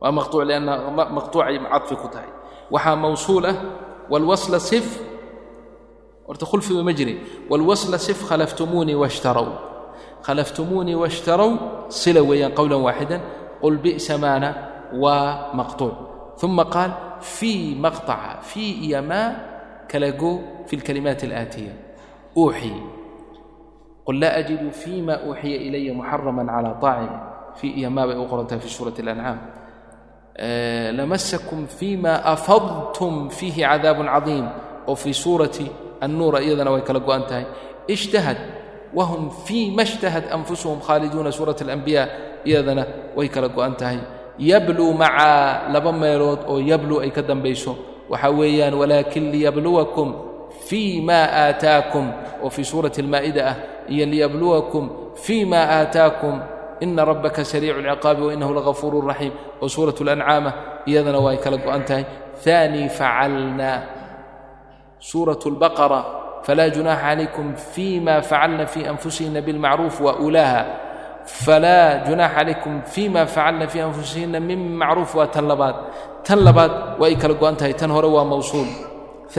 waa 0.00 0.12
maqtuuc 0.18 0.42
lianna 0.48 0.72
maqtuucay 1.16 1.56
cadfi 1.72 1.94
ku 2.02 2.08
tahay 2.12 2.30
waxaa 2.70 2.96
mawsuul 2.96 3.44
ah 3.46 3.56
walwasla 4.10 4.58
sif 4.60 4.86
horta 6.26 6.46
khulfiba 6.46 6.82
ma 6.82 6.92
jirin 6.92 7.18
walwasla 7.50 7.98
sif 7.98 8.18
khalaftumuunii 8.28 8.94
washtarow 8.94 9.48
khalaftumuunii 10.26 10.94
washtarow 10.94 11.50
sila 11.88 12.20
weeyaan 12.22 12.52
qowlan 12.58 12.80
waaxidan 12.86 13.20
qul 13.64 13.76
bi'sa 13.84 14.14
maana 14.24 14.48
waa 15.02 15.56
maqtuuc 15.58 15.96
uma 16.44 16.64
qaal 16.74 16.92
fii 17.36 17.62
maqtaca 17.84 18.30
fii 18.50 18.70
iyo 18.86 19.00
maa 19.10 19.28
kala 19.90 20.10
goo 20.20 20.34
fi 20.68 20.72
اlkalimaat 20.78 21.20
alaatiya 21.28 21.72
uuxiya 22.36 22.80
qul 24.06 24.16
laa 24.22 24.32
ajidu 24.40 24.68
fii 24.80 25.00
ma 25.08 25.14
uuxiya 25.26 25.58
ilaya 25.66 25.92
muxarama 25.98 26.42
calaa 26.50 26.74
طaacimi 26.84 27.18
fii 27.58 27.72
iyo 27.80 27.88
maa 27.96 28.06
bay 28.08 28.16
u 28.22 28.26
qorantahay 28.30 28.60
fi 28.64 28.68
suurati 28.76 29.00
اlancaam 29.04 29.38
lamasakum 30.98 31.66
fima 31.78 32.12
afadtum 32.34 33.30
fiihi 33.30 33.62
cadaab 33.62 33.98
cadiim 34.12 34.46
oo 34.90 34.94
fii 35.02 35.14
suurati 35.24 35.66
annuura 36.04 36.38
iyadana 36.46 36.70
way 36.74 36.82
kala 36.88 37.00
go'an 37.00 37.22
tahay 37.28 37.46
ishtahad 37.94 38.36
اجتهد 38.93 38.93
وهم 38.93 39.29
فيما 39.29 39.81
اشتهت 39.83 40.31
أنفسهم 40.33 40.79
خالدون 40.79 41.31
سورة 41.31 41.55
الأنبياء 41.61 42.09
iyadana 42.45 43.13
way 43.19 43.27
kala 43.27 43.51
go'an 43.51 43.75
tahay 43.75 43.99
yabluu 44.39 44.95
maca 44.95 45.67
laba 45.69 45.91
meelood 45.91 46.47
oo 46.47 46.57
yabluu 46.57 47.03
ay 47.03 47.11
ka 47.11 47.21
dambayso 47.21 47.75
waxa 48.09 48.31
weeyaan 48.31 48.73
walaakin 48.73 49.27
liyabluwakum 49.27 50.09
fii 50.65 51.03
ma 51.03 51.27
aataakum 51.27 52.05
oo 52.41 52.49
fii 52.49 52.63
suurati 52.63 53.01
almaa'ida 53.03 53.41
ah 53.45 53.55
iyo 53.91 54.05
liyabluwakum 54.07 54.85
fii 55.19 55.45
ma 55.45 55.61
aataakum 55.83 56.39
ina 56.79 57.05
rabbaka 57.05 57.43
sariicu 57.45 57.77
alciqaabi 57.83 58.21
wainahu 58.31 58.53
lagafuuru 58.55 59.03
raxiim 59.03 59.33
oo 59.61 59.67
suuratu 59.67 60.01
alancaama 60.07 60.51
iyadana 60.87 61.19
way 61.19 61.37
kala 61.37 61.57
go'an 61.59 61.83
tahay 61.85 62.05
ثاني 62.39 62.87
facalna 62.89 63.71
suuraة 64.99 65.43
falaa 66.46 66.68
junaaxa 66.76 67.02
calaykum 67.08 67.46
fii 67.72 68.00
ma 68.06 68.14
facalna 68.30 68.64
fii 68.72 68.84
anfusihina 68.92 69.40
bilmacruuf 69.46 69.96
wa 70.06 70.12
ulaaha 70.26 70.62
falaa 71.44 71.88
junaaxa 72.06 72.34
calaykum 72.38 72.74
fii 72.92 73.08
ma 73.14 73.22
facalna 73.34 73.66
fii 73.72 73.80
anfusihina 73.88 74.38
min 74.48 74.60
macruuf 74.80 75.10
waa 75.18 75.26
tan 75.34 75.46
labaad 75.50 75.76
tan 76.26 76.38
labaad 76.46 76.72
waa 77.00 77.08
ay 77.10 77.16
kala 77.22 77.34
go'an 77.40 77.56
tahay 77.58 77.74
tan 77.80 77.90
hore 77.96 78.08
waa 78.16 78.24
mawsuul 78.32 78.68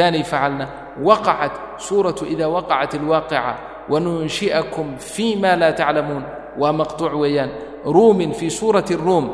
aani 0.02 0.24
facalna 0.32 0.66
waqacat 1.08 1.54
suuratu 1.86 2.24
ida 2.34 2.48
waqacat 2.56 2.92
alwaaqica 3.00 3.54
wanunshi'akum 3.92 4.88
fii 5.14 5.34
ma 5.42 5.52
laa 5.62 5.72
taclamuun 5.80 6.24
waa 6.62 6.74
maqtuuc 6.80 7.14
weeyaan 7.22 7.52
ruumin 7.96 8.32
fii 8.40 8.50
suurati 8.60 8.94
ruum 9.06 9.26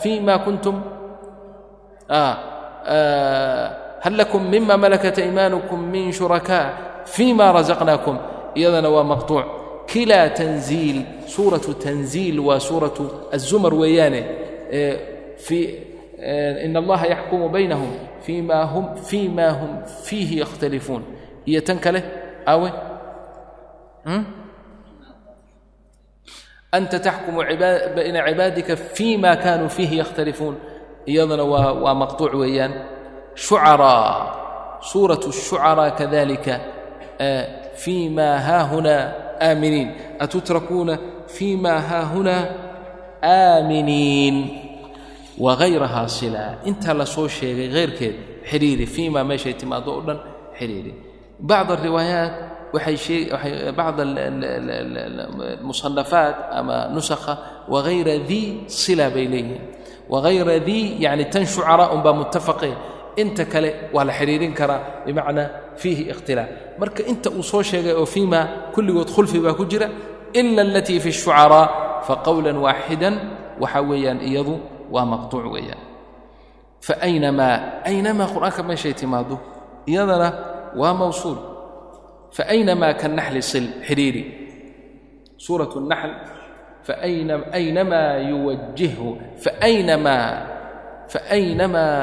fii 0.00 0.18
ma 0.26 0.34
kuntum 0.44 0.76
hal 4.06 4.14
lakum 4.14 4.38
mima 4.46 4.76
malakat 4.78 5.18
aymanukum 5.18 5.82
min 5.82 6.12
shurakaa 6.14 7.02
fii 7.10 7.34
ma 7.34 7.50
rasaqnaakum 7.50 8.16
iyadana 8.54 8.88
waa 8.88 9.02
maqtuuc 9.02 9.44
kilaa 9.90 10.30
tanziil 10.30 11.26
suuratu 11.26 11.74
tanziil 11.74 12.38
waa 12.40 12.60
suuratu 12.60 13.02
azumar 13.34 13.74
weeyaane 13.74 14.22
in 16.66 16.76
allaha 16.76 17.06
yaxkumu 17.14 17.48
baynahum 17.48 17.90
fii 18.22 18.42
ma 19.28 19.50
hum 19.58 19.82
fiihi 20.06 20.38
yakhtalifuun 20.38 21.02
iyo 21.50 21.60
tan 21.66 21.78
kale 21.84 22.00
awe 22.46 22.70
anta 26.72 26.98
taxkumu 27.06 27.42
bayna 27.96 28.22
cibaadika 28.26 28.76
fii 28.76 29.18
ma 29.18 29.36
kaanuu 29.36 29.68
fiihi 29.68 29.98
yakhtalifuun 29.98 30.54
iyadana 31.06 31.44
waa 31.44 31.94
maqtuuc 31.94 32.34
weeyaan 32.34 32.95
شعراء. 33.36 34.36
suurة 34.90 35.20
الشuعراء 35.28 35.88
kaذلika 35.98 36.54
في 37.76 38.08
ma 38.16 38.38
haahuna 38.46 38.96
aaminiin 39.40 39.88
atutrakuuna 40.20 40.94
في 41.28 41.56
ma 41.56 41.80
haahuna 41.80 42.36
aaminiin 43.22 44.36
wغayrahaa 45.44 46.08
silaa 46.08 46.52
intaa 46.64 46.94
la 47.00 47.06
soo 47.14 47.28
sheegay 47.28 47.68
hayrkeed 47.76 48.14
xidhiiri 48.50 48.86
fii 48.94 49.08
ma 49.14 49.20
meeshay 49.30 49.52
timaado 49.60 49.90
oo 49.96 50.00
dhan 50.06 50.18
xidhiiri 50.58 50.92
bacd 51.48 51.70
الriwaayaat 51.76 52.34
waay 52.74 52.96
bacd 53.78 53.98
muصanafaat 55.68 56.36
ama 56.58 56.76
nusakha 56.94 57.34
wغayra 57.72 58.16
dii 58.28 58.46
sila 58.80 59.10
bay 59.14 59.26
leeyihiin 59.32 59.60
wغayra 60.12 60.56
dii 60.68 60.84
yani 61.04 61.24
tan 61.32 61.44
شhucaraa 61.52 61.88
un 61.94 62.00
baa 62.04 62.12
mutafaqeen 62.20 62.76
inta 63.22 63.44
kale 63.52 63.70
waa 63.94 64.04
la 64.08 64.12
xidhiirin 64.18 64.52
karaa 64.58 64.80
bimacnaa 65.06 65.48
fiihi 65.80 66.02
ikhtilaaf 66.12 66.48
marka 66.80 67.00
inta 67.12 67.28
uu 67.38 67.42
soo 67.50 67.62
sheegay 67.70 67.94
oo 68.00 68.06
fiimaa 68.14 68.44
kulligood 68.74 69.08
khulfi 69.14 69.38
baa 69.44 69.54
ku 69.58 69.64
jira 69.70 69.88
ila 70.40 70.62
alatii 70.68 71.00
fi 71.04 71.10
shucaraa 71.20 71.66
fa 72.06 72.14
qowlan 72.26 72.56
waaxidan 72.64 73.14
waxaa 73.62 73.82
weeyaan 73.90 74.20
iyadu 74.28 74.54
waa 74.94 75.04
maqtuuc 75.12 75.46
weeyaan. 75.54 75.80
Faaynamaa 76.86 77.54
aynamaa 77.88 78.28
qur'aanka 78.34 78.62
meeshay 78.68 78.94
timaaddo? 79.00 79.36
Iyadana 79.90 80.28
waa 80.80 80.94
mawsuul. 81.00 81.38
Faaynamaa 82.36 82.92
kanaxli 83.00 83.42
sil 83.50 83.66
xidhiiri 83.88 84.22
suuratu 85.44 85.78
naxl 85.90 86.12
faaynamaa 86.86 88.10
yuwajihhu 88.30 89.08
faaynamaa 89.44 90.26
faaynamaa 91.12 91.96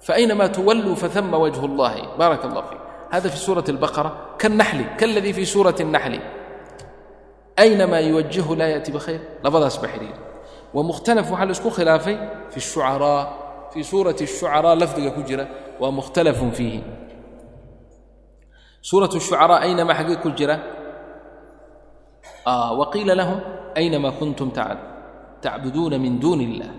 فأينما 0.00 0.46
تولوا 0.46 0.94
فثم 0.94 1.34
وجه 1.34 1.64
الله 1.64 2.16
بارك 2.16 2.44
الله 2.44 2.62
فيك 2.62 2.78
هذا 3.10 3.28
في 3.28 3.36
سورة 3.36 3.64
البقرة 3.68 4.36
كالنحل 4.38 4.84
كالذي 4.96 5.32
في 5.32 5.44
سورة 5.44 5.74
النحل 5.80 6.20
أينما 7.58 8.00
يوجهه 8.00 8.54
لا 8.54 8.68
يأتي 8.68 8.92
بخير 8.92 9.20
لفظ 9.44 9.62
أسبحرين 9.62 10.12
ومختلف 10.74 11.32
وحال 11.32 11.54
خلافي 11.56 12.16
في 12.50 12.56
الشعراء 12.56 13.40
في 13.72 13.82
سورة 13.82 14.16
الشعراء 14.20 14.74
لفظك 14.74 15.14
كجرة 15.14 15.48
ومختلف 15.80 16.44
فيه 16.44 16.82
سورة 18.82 19.10
الشعراء 19.14 19.62
أينما 19.62 19.94
حقيق 19.94 20.20
كجرة 20.20 20.62
آه 22.46 22.72
وقيل 22.72 23.16
لهم 23.16 23.40
أينما 23.76 24.10
كنتم 24.10 24.50
تعبدون 25.42 26.00
من 26.00 26.18
دون 26.18 26.40
الله 26.40 26.70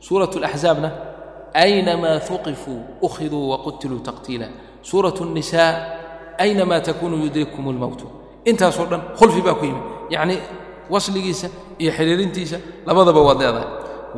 سورة 0.00 0.30
الأحزاب 0.36 1.13
aynamaa 1.54 2.20
uqifuu 2.36 2.80
ukhiduu 3.06 3.50
waqutiluu 3.50 3.98
taqtiila 3.98 4.46
suurat 4.82 5.20
الnisaa 5.20 5.72
aynamaa 6.38 6.80
takuunu 6.80 7.16
yudrikkum 7.24 7.68
اlmowtu 7.68 8.06
intaasoo 8.44 8.86
dhan 8.90 9.02
khulfi 9.18 9.40
baa 9.46 9.54
ku 9.54 9.64
yimid 9.64 9.82
yacnii 10.10 10.40
wasligiisa 10.90 11.48
iyo 11.78 11.92
xidhiirintiisa 11.92 12.58
labadaba 12.86 13.20
waad 13.28 13.38
leedahay 13.42 13.68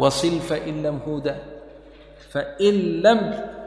wasil 0.03 0.41
fain 0.41 0.82
lam 0.82 0.99
huda 1.07 1.34
fain 2.32 2.76
lam 3.03 3.20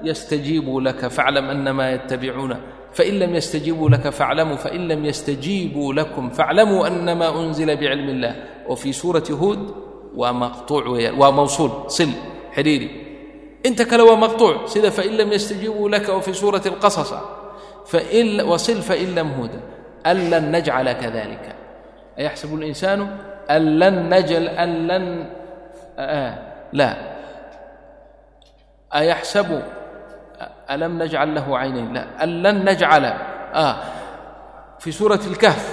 yastajiibuu 0.04 0.80
laka 0.82 1.10
faaclam 1.10 1.50
anamaa 1.50 1.90
yattabicuuna 1.96 2.58
fain 2.92 3.20
lam 3.20 3.32
yastajiibuu 3.36 3.90
laka 3.90 4.12
faaclamuu 4.12 4.58
fain 4.58 4.88
lam 4.88 5.06
yastajiibuu 5.06 5.94
lakum 5.94 6.32
faaclamuu 6.32 6.84
anamaa 6.90 7.32
unzila 7.32 7.76
bicilmi 7.76 8.12
اllah 8.18 8.34
oo 8.70 8.76
fii 8.76 8.94
suurati 8.94 9.34
huud 9.34 9.60
waa 10.16 10.34
maqtuuc 10.34 10.86
weeyaan 10.94 11.16
waa 11.22 11.32
mawsuul 11.32 11.72
sil 11.98 12.12
xidhiiri 12.56 13.09
inta 13.64 13.86
kale 13.86 14.04
waa 14.04 14.16
maqtuuc. 14.18 14.68
Sida 14.68 14.92
fain 14.92 15.18
lam 15.18 15.32
yastajiibuu 15.32 15.90
laka 15.90 16.14
oo 16.14 16.22
fii 16.22 16.34
suurati 16.34 16.70
اlqasas 16.70 17.12
wasil 18.52 18.82
fain 18.82 19.16
lam 19.16 19.30
huda. 19.38 19.60
An 20.04 20.30
lan 20.30 20.52
najcala 20.52 20.96
kadalika 20.96 21.52
ayaxsabu 22.20 22.56
اlinsaanu 22.56 23.06
an 23.48 23.64
lan 23.80 23.96
najal 24.08 24.48
an 24.64 24.72
lan 24.88 25.04
eh, 25.98 26.18
eh, 26.20 26.32
la. 26.74 26.90
Ayaxsabu 28.92 29.60
alam 30.68 30.98
najcal 30.98 31.30
lahu 31.36 31.52
caynayn 31.58 31.90
la. 31.94 32.04
An 32.18 32.30
lan 32.44 32.64
najcala 32.64 33.12
ah. 33.54 33.76
fii 34.80 34.94
suurati 34.94 35.28
اlkahf 35.28 35.64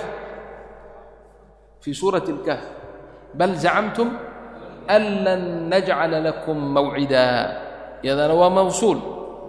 fii 1.80 1.94
suurati 1.94 2.30
اlkahf 2.34 2.64
bal 3.38 3.54
zacamtum 3.54 4.10
an 4.88 5.02
lan 5.24 5.42
najcala 5.70 6.18
lakum 6.22 6.58
mawcida 6.74 7.26
yadana 8.08 8.34
waa 8.40 8.50
mawsuul. 8.58 8.98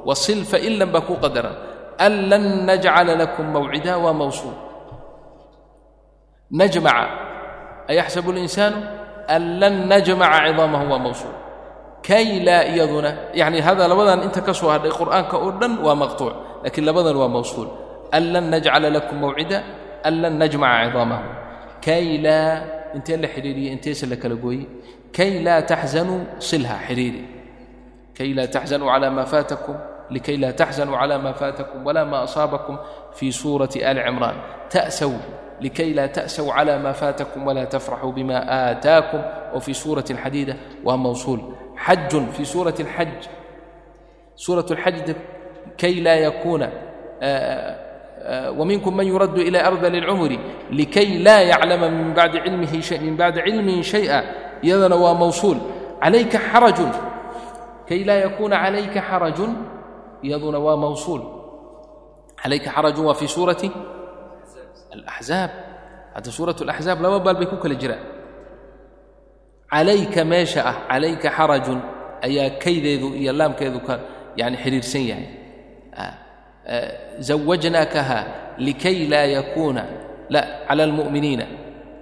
Wasil 0.08 0.41
fainlan 0.51 0.89
baa 0.93 1.03
ku 1.08 1.14
qadaran. 1.24 1.55
An 2.05 2.14
lan 2.30 2.43
najcala 2.70 3.14
lakum 3.22 3.45
mawcida 3.55 3.93
waa 4.03 4.16
mawsuul. 4.22 4.55
Najmaca 6.60 7.05
ayaxsabu 7.91 8.30
اlinsaanu 8.34 8.80
an 9.36 9.43
lan 9.62 9.76
najmaca 9.91 10.39
cidaamahu 10.47 10.86
waa 10.91 11.01
mawsuul. 11.08 11.36
Kay 12.08 12.28
laa 12.47 12.64
iyaduna 12.72 13.12
yacni 13.39 13.60
hada 13.68 13.84
labadan 13.91 14.24
inta 14.28 14.41
ka 14.47 14.53
soo 14.60 14.70
hadhay 14.74 14.91
qur'aanka 14.99 15.36
oo 15.43 15.51
dhan 15.60 15.74
waa 15.86 15.97
maqtuuc 16.03 16.34
laakiin 16.64 16.86
labadan 16.89 17.16
waa 17.22 17.32
mawsuul. 17.38 17.68
An 18.16 18.24
lan 18.34 18.45
najcala 18.53 18.88
lakum 18.95 19.18
mawcida 19.24 19.58
an 20.08 20.14
lan 20.22 20.34
najmaca 20.41 20.88
cidaamahu. 20.88 21.28
Kay 21.86 22.05
laa 22.26 22.51
intee 22.95 23.18
la 23.24 23.28
xidhiiriye 23.34 23.70
inteese 23.76 24.05
la 24.12 24.16
kala 24.22 24.36
gooye 24.43 24.66
kay 25.16 25.32
laa 25.45 25.62
taxzanuu 25.72 26.20
silha 26.49 26.76
xidhiiri 26.88 27.22
كي 28.18 28.34
لا 28.34 28.45
تحزنوا 28.45 28.91
على 28.91 29.09
ما 29.09 29.24
فاتكم 29.24 29.76
لكي 30.11 30.38
لا 30.38 30.51
تحزنوا 30.51 30.97
على 30.97 31.18
ما 31.18 31.32
فاتكم 31.32 31.86
ولا 31.86 32.03
ما 32.03 32.24
أصابكم 32.24 32.78
في 33.13 33.32
سورة 33.32 33.70
آل 33.76 33.99
عمران 33.99 34.36
تأسوا 34.70 35.18
لكي 35.61 35.93
لا 35.93 36.07
تأسوا 36.07 36.53
على 36.53 36.78
ما 36.80 36.91
فاتكم 36.91 37.47
ولا 37.47 37.63
تفرحوا 37.63 38.11
بما 38.11 38.72
آتاكم 38.72 39.22
وفي 39.53 39.74
سورة 39.74 40.05
الحديدة 40.11 40.55
وموصول 40.86 41.41
حج 41.76 42.30
في 42.32 42.45
سورة 42.45 42.76
الحج 42.80 43.24
سورة 44.36 44.65
الحج 44.72 45.15
كي 45.78 45.99
لا 45.99 46.15
يكون 46.15 46.70
ومنكم 48.59 48.97
من 48.97 49.07
يرد 49.07 49.38
إلى 49.38 49.68
أرض 49.68 49.86
للعمر 49.86 50.38
لكي 50.72 51.18
لا 51.18 51.41
يعلم 51.41 51.93
من 51.93 52.13
بعد 52.13 52.36
علمه 52.36 52.82
شيء 52.82 53.01
من 53.01 53.18
بعد 53.18 53.39
علمه 53.39 53.82
شيئا 53.82 54.24
يذن 54.63 54.93
وموصول 54.93 55.57
عليك 56.01 56.38
حرج 56.38 56.76
كي 57.89 58.05
لا 58.05 58.16
يكون 58.22 58.53
عليك 58.53 58.99
حرج 58.99 59.39
يذن 60.24 60.55
وموصول 60.55 61.22
عليك 62.45 62.68
حرج 62.68 62.99
وفي 62.99 63.26
سورة 63.26 63.62
الأحزاب 64.95 65.51
hadda 66.12 66.28
suuraة 66.28 66.61
الأxzaab 66.61 67.01
laba 67.01 67.18
baal 67.24 67.37
bay 67.41 67.49
ku 67.49 67.57
kala 67.57 67.72
jiraan 67.83 68.05
calayka 69.72 70.20
meesha 70.28 70.61
ah 70.70 70.76
calayka 70.91 71.28
xarajun 71.37 71.80
ayaa 72.26 72.61
kaydeedu 72.62 73.09
iyo 73.20 73.33
laamkeedu 73.33 73.80
ka 73.87 73.95
yani 74.41 74.57
xidhiirsan 74.62 75.05
yahay 75.11 75.26
zawajnaakaha 77.28 78.18
likay 78.66 78.99
laa 79.12 79.26
yakuuna 79.37 79.83
la 80.35 80.41
cala 80.68 80.83
almu'miniina 80.89 81.47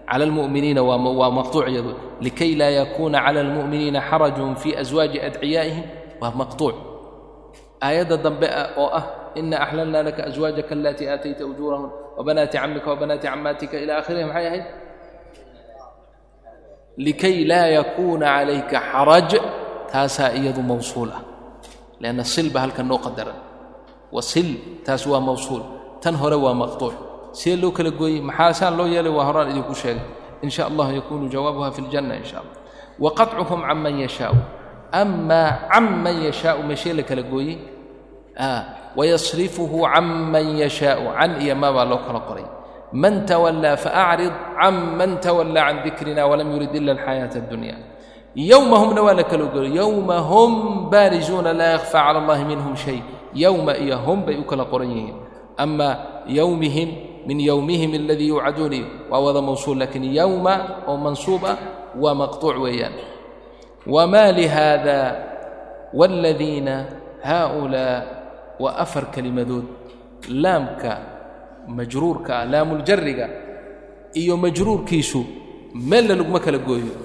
cala 0.09 0.23
almu'miniina 0.27 0.81
waa 1.19 1.31
maqtuuc 1.39 1.65
iyadu 1.71 1.91
likay 2.25 2.51
laa 2.59 2.69
yakuuna 2.79 3.17
cala 3.25 3.39
almu'miniina 3.45 3.99
xarajun 4.09 4.51
fii 4.61 4.73
aswaaji 4.81 5.17
adciyaa'ihim 5.27 5.85
waa 6.21 6.31
maqtuuc 6.41 6.75
aayadda 7.85 8.17
dambe 8.25 8.47
oo 8.83 8.89
ah 8.99 9.05
ina 9.39 9.57
axlalna 9.65 9.99
laka 10.07 10.21
aswaajaka 10.29 10.71
alatii 10.77 11.07
aatayta 11.13 11.43
ujuurahun 11.51 11.89
wabanaati 12.17 12.57
camika 12.61 12.87
wabanaati 12.93 13.27
camaatika 13.27 13.75
ila 13.83 13.93
aakhirihi 13.99 14.25
maxay 14.29 14.47
ahayd 14.49 14.65
likay 17.05 17.35
laa 17.51 17.67
yakuuna 17.77 18.25
calayka 18.35 18.77
xaraj 18.91 19.31
taasaa 19.91 20.31
iyadu 20.39 20.61
mawsuul 20.69 21.09
ah 21.17 21.21
lianna 22.01 22.23
sil 22.33 22.47
ba 22.53 22.59
halkan 22.63 22.87
noo 22.89 22.99
qadaran 23.05 23.35
wa 24.15 24.21
sil 24.31 24.49
taas 24.85 25.03
waa 25.11 25.19
mawsuul 25.29 25.63
tan 26.03 26.15
hore 26.21 26.37
waa 26.45 26.53
maqtuuc 26.61 26.95
see 27.35 27.55
loo 27.61 27.71
kala 27.77 27.91
gooyey 27.91 28.21
maxaa 28.23 28.53
saan 28.59 28.73
loo 28.79 28.87
yeelay? 28.87 29.11
Waa 29.11 29.25
horaan 29.27 29.51
idinku 29.51 29.75
sheegay. 29.75 30.01
In 30.43 30.49
sha 30.49 30.63
allah 30.71 30.87
yakunu 30.95 31.27
jawaabuha 31.33 31.71
fi 31.75 31.81
ljanna 31.83 32.15
in 32.15 32.23
sha 32.23 32.39
allah 32.39 32.55
wa 32.99 33.09
qaطcuhum 33.11 33.59
can 33.67 33.77
man 33.83 33.95
yashaau. 33.99 34.35
Amaa 34.91 35.67
can 35.71 35.85
man 36.03 36.15
yashaau 36.27 36.63
meeshee 36.63 36.95
la 36.95 37.03
kala 37.03 37.23
gooyey 37.23 37.57
wayasrifuhu 38.95 39.83
can 39.83 40.31
yashaau. 40.63 41.11
Can 41.19 41.41
iyo 41.43 41.55
maa 41.55 41.73
baa 41.75 41.85
loo 41.85 41.99
kala 42.07 42.19
qoray. 42.27 42.47
Man 42.93 43.25
tawallaa 43.25 43.75
faacrid 43.75 44.31
can 44.59 44.75
man 44.95 45.17
tawallaa 45.19 45.67
can 45.67 45.77
dikrina 45.83 46.23
walam 46.29 46.51
yurid 46.55 46.71
ila 46.75 46.95
alxayaata 46.95 47.43
addunya. 47.43 47.75
Yowma 48.35 48.77
humna 48.79 49.01
waa 49.03 49.15
la 49.15 49.23
kala 49.23 49.45
goray 49.51 49.71
yowma 49.75 50.19
hum 50.19 50.51
baarizuuna 50.91 51.51
laa 51.53 51.75
yakhfa 51.79 51.99
cala 51.99 52.19
allahi 52.23 52.43
minhum 52.45 52.75
shay. 52.75 53.03
Yowma 53.33 53.75
iyo 53.75 53.97
hum 53.99 54.23
bay 54.25 54.39
u 54.39 54.43
kala 54.43 54.63
qoran 54.71 54.87
yihiin. 54.91 55.15
Ama 55.57 56.23
yowmihim 56.27 57.14
min 57.27 57.39
yowmihim 57.49 57.91
aladii 57.93 58.27
yuucaduuni 58.33 58.81
waa 59.11 59.19
wada 59.25 59.41
mawsuul 59.41 59.77
laakiin 59.81 60.05
yowma 60.19 60.53
oo 60.87 60.97
mansuub 60.97 61.43
ah 61.45 61.57
waa 62.03 62.13
maqtuuc 62.21 62.57
weeyaan. 62.63 62.93
Wma 63.87 64.31
lihada 64.31 64.99
wاladiina 65.93 66.75
haaulaa 67.23 68.01
waa 68.59 68.75
afar 68.83 69.05
kelimadood 69.13 69.65
laamka 70.29 70.91
majruurka 71.67 72.31
ah 72.39 72.45
laamuljariga 72.45 73.29
iyo 74.13 74.37
majruurkiisu 74.37 75.21
meelna 75.89 76.15
laguma 76.15 76.39
kala 76.39 76.57
gooyo. 76.57 76.95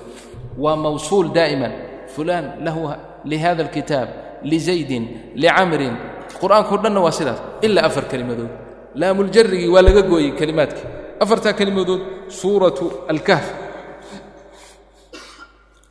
Waa 0.59 0.77
mawsuul 0.77 1.29
daa'iman. 1.37 1.73
Fulaan 2.15 2.47
lahu 2.65 2.91
lihada 3.25 3.63
اlkitaab 3.65 4.09
lizaydin 4.51 5.05
licamrin 5.43 5.95
qur'aanka 6.41 6.75
o 6.75 6.79
dhanna 6.83 7.01
waa 7.07 7.13
sidaas 7.19 7.41
ilaa 7.67 7.85
afar 7.89 8.05
kelimadood 8.11 8.51
laamuljarigii 8.95 9.69
waa 9.75 9.83
laga 9.87 10.03
gooyey 10.03 10.33
kelimaadkii 10.41 10.89
afartaa 11.23 11.53
kelimoodood 11.53 12.03
suuratu 12.29 12.87
alkahf. 13.13 13.47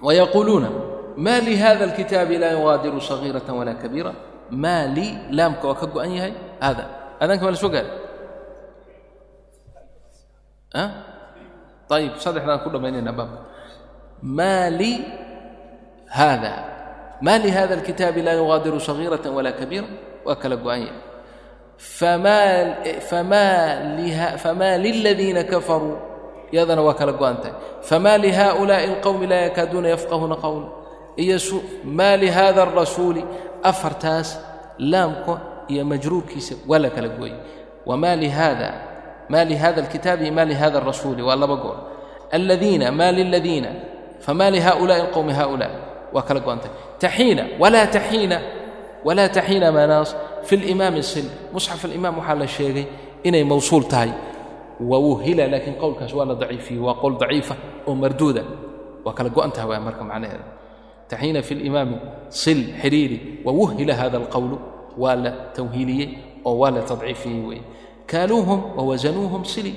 Wayaquuluuna 0.01 0.69
maa 1.17 1.39
lii 1.45 1.55
hada 1.63 1.83
alkitaabi 1.85 2.37
laa 2.41 2.51
yuqaadiru 2.57 3.01
sagiirata 3.01 3.53
walaa 3.53 3.73
kabiira. 3.83 4.11
Maa 4.51 4.85
lii 4.95 5.11
laamka 5.37 5.67
waa 5.67 5.75
ka 5.81 5.85
go'an 5.93 6.11
yahay 6.17 6.33
haada 6.63 6.83
aadaanka 7.21 7.43
ma 7.45 7.51
la 7.51 7.57
soo 7.63 7.69
gaara 7.75 7.91
ayib 11.95 12.13
saddexdaan 12.23 12.59
ku 12.63 12.69
dhammaynayna 12.73 13.11
baabka. 13.19 13.39
Maa 14.37 14.69
lii 14.79 14.97
haada 16.17 16.53
maa 17.25 17.37
li 17.43 17.49
hada 17.57 17.73
alkitaabi 17.77 18.21
laa 18.27 18.37
yuqaadiru 18.39 18.79
sagiirata 18.87 19.29
walaa 19.37 19.57
kabiira. 19.59 19.87
Waa 20.25 20.35
kala 20.41 20.55
go'an 20.63 20.81
yahay 20.87 20.97
famaa 24.43 24.77
liladiina 24.77 25.43
kafaruu 25.43 25.97
iyadana 26.51 26.81
waa 26.81 26.93
kala 26.93 27.11
go'an 27.11 27.37
tahay 27.37 27.53
famaa 27.81 28.17
lihaa'ulaa'i 28.17 28.85
alqowmi 28.91 29.27
laa 29.27 29.35
yakaaduuna 29.47 29.87
yafqahuuna 29.95 30.35
qowla 30.35 30.67
iyo 31.17 31.37
maa 31.83 32.15
lihada 32.17 32.61
arasuuli 32.63 33.25
afartaas 33.63 34.39
laamka 34.79 35.35
iyo 35.67 35.85
majruurkiisa 35.85 36.55
waa 36.67 36.79
la 36.79 36.89
kala 36.89 37.07
gooyey 37.07 37.35
wamaa 37.85 38.15
lihada 38.15 38.73
maa 39.29 39.43
lihada 39.43 39.81
alkitaabi 39.81 40.23
iyo 40.25 40.33
maa 40.33 40.45
lihada 40.45 40.77
arasuuli 40.81 41.21
waa 41.21 41.35
laba 41.35 41.55
goor 41.55 41.77
aladiina 42.31 42.91
maa 42.91 43.11
liladiina 43.11 43.69
famaa 44.19 44.49
lihaa'ulaa'i 44.49 45.01
alqowmi 45.01 45.33
haa'ulaa 45.33 45.69
waa 46.13 46.21
kala 46.27 46.39
go'an 46.39 46.59
tahay 46.59 46.75
taxiina 46.99 47.43
walaa 47.59 47.87
taxiina 47.95 48.37
walaa 49.05 49.29
taxiina 49.29 49.71
manaas 49.71 50.15
fi 50.47 50.55
limaami 50.57 51.03
sil 51.11 51.27
musxaf 51.53 51.85
alimaam 51.85 52.17
waxaa 52.19 52.35
la 52.41 52.47
sheegay 52.47 52.85
inay 53.23 53.43
mawsuul 53.43 53.83
tahay. 53.91 54.11
Wawuhila 54.79 55.47
laakiin 55.51 55.75
qowlkaas 55.81 56.13
waa 56.13 56.25
la 56.25 56.35
daciifiyey 56.35 56.79
waa 56.79 56.95
qowl 57.01 57.15
daciifa 57.19 57.55
oo 57.87 57.95
marduuda. 57.95 58.43
Waa 59.05 59.13
kala 59.13 59.29
go'an 59.29 59.51
tahay 59.51 59.69
waa 59.69 59.79
marka 59.79 60.03
macnaheeda 60.03 60.45
taxiina 61.09 61.41
fi 61.41 61.53
limaami 61.55 61.97
sil 62.41 62.59
xiriiri. 62.81 63.17
Wawuhila 63.45 63.93
hada 63.95 64.17
alqowlu 64.17 64.57
waa 64.97 65.15
la 65.15 65.31
tawhiiliyey 65.55 66.07
oo 66.45 66.55
waa 66.61 66.71
la 66.71 66.81
tadciifiyey 66.81 67.41
weeye. 67.47 67.61
Kaaluuhum 68.07 68.59
wawasanuuhum 68.77 69.45
sili. 69.45 69.73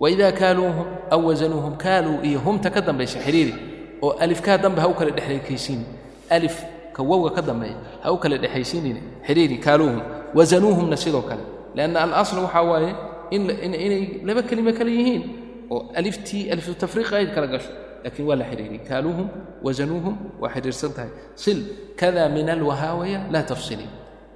Waidaa 0.00 0.32
kaaluuhum 0.32 0.86
aw 1.10 1.20
wasanuuhum 1.26 1.74
kaaluu 1.76 2.22
iyo 2.22 2.38
humta 2.40 2.70
ka 2.70 2.80
dambaysa 2.80 3.18
xiriiri. 3.18 3.54
Oo 4.02 4.10
alifkaa 4.18 4.58
dambe 4.58 4.80
ha 4.80 4.88
u 4.88 4.94
kala 4.94 5.10
dhexaysiini 5.10 5.84
alif 6.30 6.62
ka 6.96 7.02
wowga 7.02 7.30
ka 7.36 7.42
dambeeya 7.48 7.76
ha 8.02 8.12
u 8.12 8.16
kala 8.22 8.36
dhexaysiinine 8.42 9.00
xiriiri 9.26 9.56
kaaluuhum 9.66 10.00
wasanuuhumna 10.34 10.96
sidoo 10.96 11.22
kale. 11.28 11.42
Lianna 11.76 11.98
alasl 12.04 12.38
waxaa 12.44 12.62
waaye 12.70 12.90
inay 13.36 14.20
laba 14.26 14.42
kelimo 14.48 14.72
kale 14.78 14.90
yihiin 14.98 15.22
oo 15.70 15.80
aliftii 15.98 16.50
alifu 16.52 16.74
tafriiq 16.74 17.10
ayd 17.18 17.30
kala 17.34 17.46
gasho 17.52 17.70
laakiin 18.04 18.26
waa 18.28 18.36
la 18.40 18.44
xiriiri 18.50 18.78
kaaluuhum 18.88 19.28
wasanuuhum 19.66 20.14
waa 20.40 20.50
xiriirsan 20.54 20.92
tahay. 20.96 21.10
Sil 21.42 21.58
kada 22.00 22.28
min 22.28 22.48
alwahaawaya 22.48 23.20
laa 23.32 23.42
tafsili. 23.50 23.86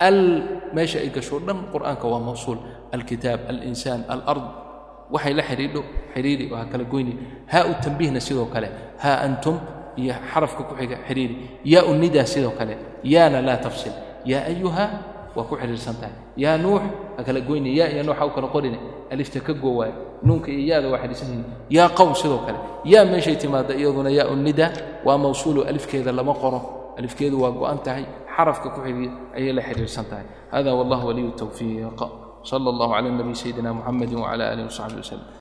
Al 0.08 0.18
meesha 0.76 0.98
ay 1.04 1.08
gasho 1.16 1.36
dhan 1.46 1.58
qur'aanka 1.72 2.04
waa 2.12 2.20
mawsuul. 2.28 2.58
Alkitaab 2.94 3.40
alinsaan 3.50 4.04
alard 4.08 4.44
waxay 5.14 5.34
la 5.38 5.42
xidhiidho 5.48 5.80
xidhiiri 6.14 6.44
oo 6.52 6.56
ha 6.60 6.64
kala 6.72 6.84
goyni. 6.92 7.14
Haa 7.52 7.64
u 7.70 7.74
tambiihna 7.84 8.20
sidoo 8.20 8.46
kale. 8.54 8.68
Haa 9.02 9.18
antum 9.26 9.56
iyo 9.96 10.14
xarafka 10.32 10.62
ku 10.68 10.74
xiga 10.78 10.96
xidhiiri 11.08 11.34
yaau 11.64 11.94
nida 11.94 12.22
sidoo 12.26 12.52
kale. 12.58 12.76
Yaana 13.04 13.42
laa 13.42 13.56
tafsil. 13.56 13.92
Yaa 14.24 14.44
ayuha 14.50 14.84
waa 15.36 15.44
ku 15.48 15.54
xidhiirsan 15.56 15.96
tahay 16.00 16.14
yaa 16.36 16.56
nuux 16.58 16.80
ha 17.16 17.22
kala 17.24 17.40
goyni. 17.40 17.76
Ya 17.76 17.88
iyo 17.92 18.02
nuuxa 18.02 18.26
u 18.26 18.30
kala 18.30 18.48
qorini 18.48 18.78
alifta 19.10 19.40
ka 19.40 19.52
goowaay. 19.52 19.92
Nuunka 20.22 20.50
iyo 20.50 20.62
yaada 20.74 20.88
waa 20.92 20.98
xidhiirsan 21.02 21.28
yihiin 21.28 21.44
yaa 21.70 21.88
qowm 21.98 22.14
sidoo 22.14 22.40
kale. 22.46 22.58
Yaa 22.84 23.04
meeshay 23.04 23.36
timaadda 23.36 23.74
iyaduna 23.74 24.10
yaau 24.10 24.36
nida 24.36 24.72
waa 25.04 25.18
mawsuulu 25.18 25.64
alifkeeda 25.64 26.12
lama 26.12 26.34
qoro. 26.34 26.60
Alifkeedu 26.98 27.36
waa 27.42 27.52
go'an 27.52 27.78
tahay 27.84 28.04
xarafka 28.36 28.68
ku 28.72 28.80
xigiya 28.80 29.12
ayay 29.36 29.52
la 29.52 29.62
xidhiirsan 29.62 30.04
tahay 30.10 30.26
hada 30.52 30.72
wallah 30.74 31.00
waliyu 31.04 31.30
tawfiiq. 31.36 32.00
Sala 32.46 32.70
اllah 32.72 32.88
cala 32.94 33.10
nabiy 33.10 33.34
sayidina 33.34 33.74
muxamadi 33.74 34.14
wcala 34.16 34.44
alih 34.54 34.64
wasaxbi 34.70 35.02
waslm 35.02 35.35